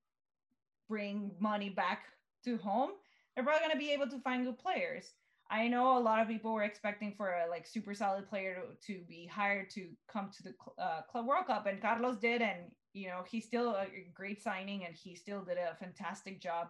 bring 0.88 1.30
money 1.38 1.68
back 1.68 2.04
to 2.44 2.56
home, 2.58 2.90
they're 3.34 3.44
probably 3.44 3.60
going 3.60 3.72
to 3.72 3.78
be 3.78 3.92
able 3.92 4.08
to 4.08 4.20
find 4.20 4.44
good 4.44 4.58
players. 4.58 5.12
I 5.50 5.68
know 5.68 5.98
a 5.98 6.00
lot 6.00 6.20
of 6.20 6.28
people 6.28 6.52
were 6.52 6.62
expecting 6.62 7.12
for 7.16 7.28
a 7.28 7.50
like 7.50 7.66
super 7.66 7.94
solid 7.94 8.28
player 8.28 8.62
to, 8.86 8.94
to 8.94 9.00
be 9.06 9.26
hired 9.26 9.70
to 9.70 9.88
come 10.10 10.30
to 10.36 10.42
the 10.42 10.54
uh, 10.82 11.02
Club 11.02 11.26
World 11.26 11.46
Cup, 11.46 11.66
and 11.66 11.80
Carlos 11.80 12.16
did, 12.16 12.40
and 12.40 12.70
you 12.92 13.08
know, 13.08 13.24
he's 13.28 13.44
still 13.44 13.70
a 13.70 13.86
great 14.14 14.42
signing 14.42 14.84
and 14.84 14.94
he 14.94 15.14
still 15.16 15.42
did 15.42 15.58
a 15.58 15.74
fantastic 15.76 16.40
job 16.40 16.68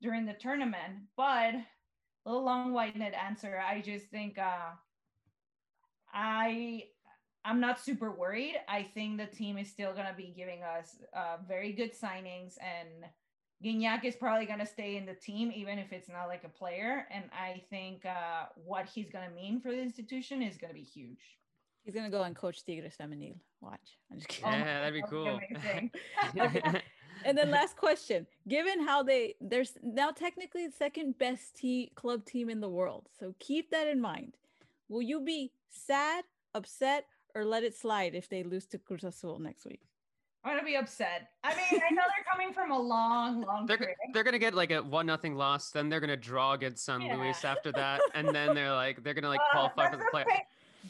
during 0.00 0.26
the 0.26 0.34
tournament. 0.34 0.94
But 1.16 1.54
a 1.54 2.30
little 2.30 2.44
long-winded 2.44 3.14
answer. 3.14 3.60
I 3.66 3.80
just 3.80 4.06
think 4.06 4.38
uh, 4.38 4.72
I 6.12 6.84
I'm 7.44 7.60
not 7.60 7.80
super 7.80 8.10
worried. 8.10 8.56
I 8.68 8.82
think 8.82 9.18
the 9.18 9.26
team 9.26 9.56
is 9.56 9.68
still 9.68 9.92
going 9.94 10.06
to 10.06 10.14
be 10.14 10.34
giving 10.36 10.62
us 10.62 10.96
uh, 11.16 11.36
very 11.46 11.72
good 11.72 11.92
signings, 11.92 12.56
and 12.60 13.10
Gignac 13.64 14.04
is 14.04 14.14
probably 14.14 14.46
going 14.46 14.60
to 14.60 14.66
stay 14.66 14.96
in 14.96 15.04
the 15.04 15.14
team, 15.14 15.50
even 15.54 15.78
if 15.78 15.92
it's 15.92 16.08
not 16.08 16.26
like 16.28 16.44
a 16.44 16.48
player. 16.48 17.06
And 17.10 17.24
I 17.32 17.62
think 17.70 18.06
uh, 18.06 18.46
what 18.54 18.86
he's 18.86 19.10
going 19.10 19.28
to 19.28 19.34
mean 19.34 19.60
for 19.60 19.72
the 19.72 19.80
institution 19.80 20.42
is 20.42 20.56
going 20.56 20.72
to 20.72 20.74
be 20.74 20.84
huge. 20.84 21.38
He's 21.88 21.94
gonna 21.94 22.10
go 22.10 22.22
and 22.22 22.36
coach 22.36 22.66
Tigres 22.66 22.96
Femenil. 23.00 23.36
Watch. 23.62 23.96
I'm 24.12 24.18
just 24.18 24.28
kidding. 24.28 24.52
Yeah, 24.52 24.80
that'd 24.80 24.92
be 24.92 25.02
cool. 25.08 25.40
and 27.24 27.38
then 27.38 27.50
last 27.50 27.78
question: 27.78 28.26
Given 28.46 28.84
how 28.84 29.02
they 29.02 29.36
there's 29.40 29.72
now 29.82 30.10
technically 30.10 30.66
the 30.66 30.72
second 30.72 31.16
best 31.16 31.56
t- 31.56 31.90
club 31.94 32.26
team 32.26 32.50
in 32.50 32.60
the 32.60 32.68
world, 32.68 33.08
so 33.18 33.34
keep 33.38 33.70
that 33.70 33.88
in 33.88 34.02
mind. 34.02 34.36
Will 34.90 35.00
you 35.00 35.22
be 35.22 35.52
sad, 35.70 36.24
upset, 36.54 37.06
or 37.34 37.46
let 37.46 37.64
it 37.64 37.74
slide 37.74 38.14
if 38.14 38.28
they 38.28 38.42
lose 38.42 38.66
to 38.66 38.78
Cruz 38.78 39.02
Azul 39.02 39.38
next 39.38 39.64
week? 39.64 39.80
I'm 40.44 40.52
gonna 40.52 40.64
be 40.64 40.76
upset. 40.76 41.30
I 41.44 41.54
mean, 41.54 41.82
I 41.88 41.92
know 41.92 42.02
they're 42.02 42.24
coming 42.30 42.52
from 42.54 42.70
a 42.70 42.78
long, 42.78 43.42
long. 43.42 43.66
They're 43.66 43.94
they're 44.14 44.24
gonna 44.24 44.38
get 44.38 44.54
like 44.54 44.70
a 44.70 44.82
one 44.82 45.06
nothing 45.06 45.34
loss, 45.34 45.70
then 45.70 45.88
they're 45.88 46.00
gonna 46.00 46.16
draw 46.16 46.52
against 46.52 46.84
San 46.84 47.02
yeah. 47.02 47.16
Luis 47.16 47.44
after 47.44 47.72
that, 47.82 48.00
and 48.14 48.28
then 48.34 48.54
they're 48.54 48.72
like 48.72 49.02
they're 49.02 49.14
gonna 49.14 49.28
like 49.28 49.40
uh, 49.40 49.52
qualify 49.52 49.90
for 49.90 49.96
the 49.96 50.06
play 50.10 50.24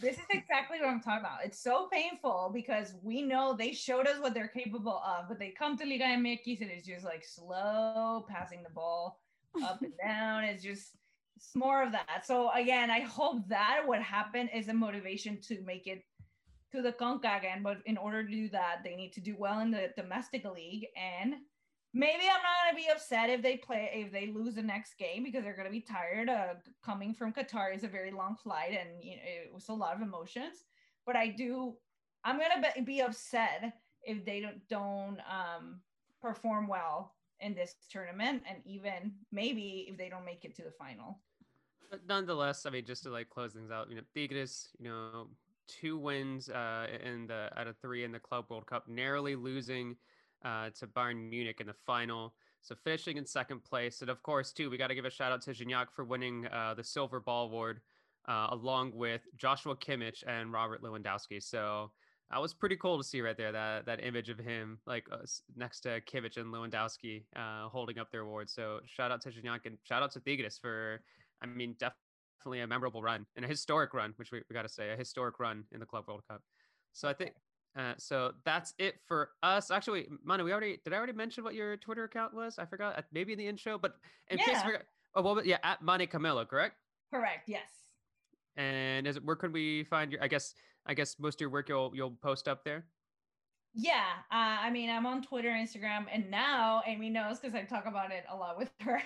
this 0.01 0.17
is 0.17 0.27
exactly 0.31 0.79
what 0.81 0.89
I'm 0.89 1.01
talking 1.01 1.21
about. 1.21 1.45
It's 1.45 1.59
so 1.59 1.89
painful 1.93 2.51
because 2.55 2.95
we 3.03 3.23
know 3.23 3.55
they 3.55 3.73
showed 3.73 4.07
us 4.07 4.21
what 4.21 4.35
they're 4.35 4.49
capable 4.49 5.03
of, 5.05 5.29
but 5.29 5.39
they 5.39 5.51
come 5.51 5.77
to 5.79 5.85
Liga 5.85 6.05
MX 6.05 6.61
and 6.61 6.71
it's 6.71 6.87
just 6.87 7.05
like 7.05 7.25
slow 7.25 8.25
passing 8.29 8.63
the 8.63 8.71
ball 8.71 9.21
up 9.65 9.83
and 9.83 9.93
down. 10.05 10.45
It's 10.45 10.63
just 10.63 10.97
it's 11.37 11.55
more 11.55 11.83
of 11.83 11.93
that. 11.93 12.25
So 12.25 12.51
again, 12.53 12.91
I 12.91 13.01
hope 13.01 13.49
that 13.49 13.83
what 13.87 14.03
happened 14.03 14.51
is 14.55 14.69
a 14.69 14.75
motivation 14.75 15.41
to 15.43 15.61
make 15.63 15.87
it 15.87 16.05
to 16.73 16.83
the 16.83 16.93
Conca 16.93 17.39
again. 17.39 17.63
But 17.63 17.79
in 17.87 17.97
order 17.97 18.23
to 18.23 18.31
do 18.31 18.49
that, 18.51 18.79
they 18.85 18.97
need 18.97 19.13
to 19.15 19.21
do 19.21 19.37
well 19.39 19.61
in 19.61 19.71
the 19.71 19.91
domestic 19.97 20.45
league 20.45 20.87
and 20.97 21.35
maybe 21.95 22.25
I'm 22.25 22.43
not 22.43 22.65
gonna 22.65 22.77
be 22.77 22.91
upset 22.91 23.31
if 23.31 23.43
they 23.43 23.57
play 23.57 23.91
if 23.93 24.13
they 24.13 24.27
lose 24.27 24.55
the 24.55 24.63
next 24.63 24.99
game 24.99 25.25
because 25.25 25.43
they're 25.43 25.57
gonna 25.57 25.71
be 25.71 25.81
tired. 25.81 26.29
Uh, 26.29 26.55
coming 26.85 27.15
from 27.15 27.33
Qatar 27.33 27.75
is 27.75 27.85
a 27.85 27.89
very 27.89 28.11
long 28.11 28.37
flight, 28.37 28.79
and 28.79 29.03
you 29.03 29.17
know, 29.17 29.23
it 29.25 29.53
was 29.53 29.69
a 29.69 29.73
lot 29.73 29.95
of 29.95 30.03
emotions. 30.03 30.65
But 31.07 31.17
I 31.17 31.29
do, 31.29 31.75
I'm 32.25 32.39
gonna 32.39 32.85
be 32.85 33.01
upset 33.01 33.73
if 34.03 34.25
they 34.25 34.41
don't 34.41 34.67
don't 34.69 35.19
um, 35.29 35.81
perform 36.21 36.69
well 36.69 37.15
in 37.41 37.55
this 37.55 37.75
tournament, 37.91 38.43
and 38.49 38.59
even 38.65 39.13
maybe 39.33 39.87
if 39.91 39.97
they 39.97 40.09
don't 40.09 40.25
make 40.25 40.45
it 40.45 40.55
to 40.57 40.63
the 40.63 40.73
final. 40.73 41.21
But 41.91 42.01
nonetheless, 42.07 42.67
I 42.67 42.71
mean, 42.71 42.85
just 42.85 43.05
to 43.05 43.11
like 43.11 43.31
close 43.31 43.55
things 43.55 43.71
out, 43.71 43.89
you 43.89 43.97
know, 43.97 44.03
Tigres, 44.15 44.69
you 44.79 44.91
know, 44.91 45.29
two 45.69 45.99
wins 45.99 46.49
uh, 46.49 46.87
in 47.05 47.27
the 47.27 47.51
out 47.57 47.67
of 47.67 47.77
three 47.79 48.05
in 48.05 48.13
the 48.13 48.19
Club 48.19 48.47
World 48.49 48.67
Cup, 48.67 48.89
narrowly 48.89 49.37
losing 49.37 49.97
uh, 50.45 50.71
to 50.79 50.87
Bayern 50.87 51.29
Munich 51.29 51.61
in 51.61 51.67
the 51.67 51.75
final. 51.87 52.35
So 52.63 52.75
finishing 52.85 53.17
in 53.17 53.27
second 53.27 53.65
place. 53.65 54.01
And 54.01 54.11
of 54.11 54.23
course, 54.23 54.53
too, 54.53 54.69
we 54.71 54.77
got 54.77 54.89
to 54.89 54.95
give 54.95 55.05
a 55.05 55.11
shout 55.11 55.33
out 55.33 55.43
to 55.43 55.53
Gignac 55.53 55.87
for 55.95 56.05
winning 56.05 56.47
uh, 56.49 56.75
the 56.75 56.85
Silver 56.85 57.21
Ball 57.21 57.47
Award 57.47 57.81
uh, 58.29 58.49
along 58.51 58.93
with 58.95 59.23
Joshua 59.37 59.77
Kimmich 59.77 60.23
and 60.27 60.53
Robert 60.53 60.83
Lewandowski. 60.83 61.43
So 61.43 61.91
that 62.31 62.41
was 62.43 62.53
pretty 62.53 62.77
cool 62.77 62.99
to 62.99 63.05
see 63.05 63.23
right 63.23 63.37
there 63.37 63.53
that 63.53 63.87
that 63.87 64.05
image 64.05 64.29
of 64.29 64.39
him 64.39 64.79
like 64.87 65.07
uh, 65.11 65.19
next 65.57 65.81
to 65.81 66.01
Kimmich 66.03 66.37
and 66.37 66.53
Lewandowski 66.53 67.25
uh, 67.37 67.69
holding 67.69 67.99
up 67.99 68.11
their 68.11 68.21
awards. 68.23 68.53
So 68.53 68.81
shout 68.85 69.11
out 69.11 69.23
to 69.23 69.31
Gignac 69.31 69.61
and 69.65 69.79
shout 69.85 70.03
out 70.03 70.13
to 70.13 70.21
Tigres 70.21 70.59
for, 70.59 71.01
I 71.43 71.47
mean, 71.47 71.75
definitely 71.79 72.08
a 72.47 72.67
memorable 72.67 73.03
run 73.03 73.27
and 73.37 73.45
a 73.45 73.49
historic 73.49 73.93
run, 73.95 74.15
which 74.17 74.33
we, 74.33 74.43
we 74.49 74.55
got 74.55 74.63
to 74.63 74.69
say, 74.69 74.91
a 74.91 74.97
historic 74.97 75.39
run 75.39 75.65
in 75.73 75.81
the 75.81 75.87
Club 75.87 76.05
World 76.09 76.23
Cup. 76.29 76.43
So 76.93 77.09
I 77.09 77.13
think 77.13 77.33
uh, 77.79 77.95
so 77.97 78.33
that's 78.45 78.75
it 78.79 78.97
for 79.07 79.31
us. 79.43 79.71
Actually, 79.71 80.09
Manu, 80.25 80.45
we 80.45 80.53
already 80.53 80.81
did. 80.83 80.93
I 80.93 80.97
already 80.97 81.13
mention 81.13 81.45
what 81.45 81.55
your 81.55 81.77
Twitter 81.77 82.05
account 82.05 82.35
was. 82.35 82.59
I 82.59 82.65
forgot. 82.65 82.99
Uh, 82.99 83.03
maybe 83.13 83.33
in 83.33 83.39
the 83.39 83.47
intro, 83.47 83.79
but 83.79 83.97
in 84.31 84.39
yeah. 84.39 84.45
case 84.45 84.59
we 84.67 84.73
oh 85.15 85.23
well, 85.23 85.45
yeah, 85.45 85.59
at 85.63 85.83
Mane 85.83 86.09
Camelo, 86.09 86.49
correct? 86.49 86.77
Correct. 87.13 87.49
Yes. 87.49 87.69
And 88.57 89.07
is 89.07 89.17
it 89.17 89.25
where 89.25 89.37
could 89.37 89.53
we 89.53 89.85
find 89.85 90.11
your? 90.11 90.23
I 90.23 90.29
guess 90.29 90.55
I 90.87 90.95
guess 90.95 91.17
most 91.21 91.37
of 91.37 91.41
your 91.43 91.51
work 91.51 91.69
you'll 91.69 91.93
you'll 91.95 92.17
post 92.23 92.49
up 92.49 92.65
there. 92.65 92.87
Yeah, 93.75 94.03
uh, 94.33 94.35
I 94.63 94.71
mean, 94.71 94.91
I'm 94.91 95.07
on 95.07 95.23
Twitter, 95.23 95.51
Instagram, 95.51 96.07
and 96.13 96.29
now 96.31 96.83
Amy 96.87 97.11
knows 97.11 97.39
because 97.39 97.55
I 97.55 97.63
talk 97.63 97.87
about 97.87 98.11
it 98.11 98.25
a 98.29 98.35
lot 98.37 98.59
with 98.59 98.71
her 98.81 99.01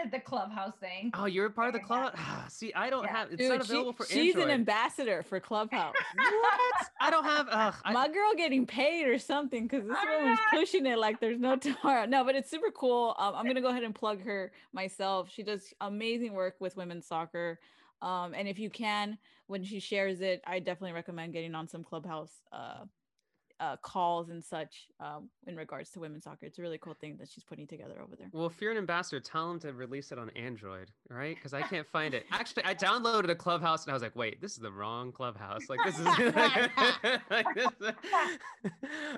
at 0.00 0.10
the 0.10 0.18
clubhouse 0.20 0.72
thing. 0.80 1.10
Oh, 1.12 1.26
you're 1.26 1.46
a 1.46 1.50
part 1.50 1.68
of 1.68 1.74
the 1.74 1.80
club. 1.80 2.14
See, 2.48 2.72
I 2.72 2.88
don't 2.88 3.04
Yeah. 3.04 3.16
have. 3.16 3.28
It's 3.32 3.36
Dude, 3.42 3.50
not 3.50 3.66
she- 3.66 3.72
available 3.72 3.92
for 3.92 4.06
she's 4.06 4.34
Android. 4.34 4.44
an 4.44 4.50
ambassador 4.54 5.22
for 5.22 5.38
Clubhouse. 5.38 5.94
what? 6.16 6.60
I 7.00 7.10
don't 7.10 7.24
have. 7.24 7.48
Ugh, 7.50 7.74
I, 7.84 7.92
My 7.92 8.08
girl 8.08 8.32
getting 8.36 8.64
paid 8.66 9.06
or 9.06 9.18
something 9.18 9.64
because 9.66 9.86
this 9.86 9.96
Ah. 10.00 10.18
woman's 10.18 10.40
pushing 10.50 10.86
it 10.86 10.98
like 10.98 11.20
there's 11.20 11.38
no 11.40 11.56
tomorrow. 11.56 12.06
No, 12.06 12.24
but 12.24 12.34
it's 12.36 12.50
super 12.50 12.70
cool. 12.70 13.14
Um, 13.18 13.34
I'm 13.34 13.44
gonna 13.46 13.60
go 13.60 13.68
ahead 13.68 13.82
and 13.84 13.94
plug 13.94 14.22
her 14.22 14.50
myself. 14.72 15.28
She 15.30 15.42
does 15.42 15.74
amazing 15.82 16.32
work 16.32 16.54
with 16.58 16.76
women's 16.76 17.06
soccer. 17.06 17.58
Um, 18.00 18.34
and 18.34 18.46
if 18.48 18.58
you 18.58 18.70
can, 18.70 19.18
when 19.46 19.62
she 19.64 19.80
shares 19.80 20.20
it, 20.20 20.42
I 20.46 20.58
definitely 20.60 20.92
recommend 20.92 21.32
getting 21.32 21.54
on 21.54 21.68
some 21.68 21.82
Clubhouse 21.84 22.32
uh, 22.52 22.84
uh, 23.60 23.76
calls 23.78 24.28
and 24.28 24.44
such 24.44 24.88
um, 25.00 25.28
in 25.46 25.56
regards 25.56 25.90
to 25.90 26.00
women's 26.00 26.24
soccer. 26.24 26.46
It's 26.46 26.58
a 26.58 26.62
really 26.62 26.78
cool 26.78 26.94
thing 26.94 27.16
that 27.18 27.28
she's 27.30 27.44
putting 27.44 27.66
together 27.66 27.94
over 28.02 28.14
there. 28.16 28.28
Well, 28.32 28.46
if 28.46 28.60
you're 28.60 28.70
an 28.72 28.78
ambassador, 28.78 29.20
tell 29.20 29.48
them 29.48 29.58
to 29.60 29.72
release 29.72 30.12
it 30.12 30.18
on 30.18 30.30
Android, 30.30 30.90
right? 31.08 31.34
Because 31.34 31.54
I 31.54 31.62
can't 31.70 31.86
find 31.86 32.14
it. 32.14 32.26
Actually, 32.32 32.64
I 32.64 32.74
downloaded 32.74 33.30
a 33.30 33.34
Clubhouse 33.34 33.84
and 33.84 33.90
I 33.90 33.94
was 33.94 34.02
like, 34.02 34.16
wait, 34.16 34.40
this 34.40 34.52
is 34.52 34.58
the 34.58 34.72
wrong 34.72 35.12
Clubhouse. 35.12 35.62
Like 35.68 35.80
this 35.84 35.98
is. 35.98 36.04
like, 37.30 37.46
this 37.54 37.66
is- 37.80 37.92
Wait, 38.64 38.72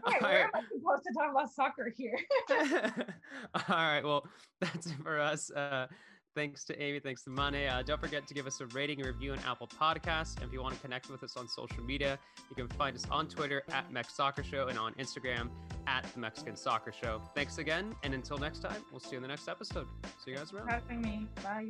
All 0.04 0.12
where 0.20 0.20
right. 0.20 0.44
am 0.44 0.50
I 0.54 0.60
supposed 0.72 1.02
to 1.04 1.14
talk 1.16 1.30
about 1.30 1.50
soccer 1.52 1.92
here? 1.96 2.18
All 3.68 3.76
right. 3.76 4.04
Well, 4.04 4.26
that's 4.60 4.86
it 4.86 4.94
for 5.02 5.18
us. 5.20 5.50
Uh, 5.50 5.86
thanks 6.38 6.62
to 6.62 6.80
Amy. 6.80 7.00
Thanks 7.00 7.22
to 7.24 7.30
Mane. 7.30 7.66
Uh, 7.66 7.82
don't 7.84 8.00
forget 8.00 8.24
to 8.28 8.32
give 8.32 8.46
us 8.46 8.60
a 8.60 8.66
rating 8.66 9.00
and 9.00 9.08
review 9.08 9.32
on 9.32 9.40
Apple 9.44 9.66
Podcasts. 9.66 10.36
And 10.36 10.44
if 10.44 10.52
you 10.52 10.62
want 10.62 10.72
to 10.72 10.80
connect 10.80 11.10
with 11.10 11.24
us 11.24 11.36
on 11.36 11.48
social 11.48 11.82
media, 11.82 12.16
you 12.48 12.54
can 12.54 12.68
find 12.68 12.94
us 12.94 13.04
on 13.10 13.26
Twitter 13.26 13.64
at 13.72 13.92
Mex 13.92 14.14
Soccer 14.14 14.44
Show 14.44 14.68
and 14.68 14.78
on 14.78 14.94
Instagram 14.94 15.50
at 15.88 16.04
the 16.14 16.20
Mexican 16.20 16.54
Soccer 16.54 16.92
Show. 16.92 17.20
Thanks 17.34 17.58
again. 17.58 17.92
And 18.04 18.14
until 18.14 18.38
next 18.38 18.60
time, 18.60 18.84
we'll 18.92 19.00
see 19.00 19.12
you 19.12 19.16
in 19.16 19.22
the 19.22 19.28
next 19.28 19.48
episode. 19.48 19.88
See 20.24 20.30
you 20.30 20.36
guys 20.36 20.52
around. 20.52 20.68
Having 20.68 21.00
me. 21.00 21.26
Bye. 21.42 21.68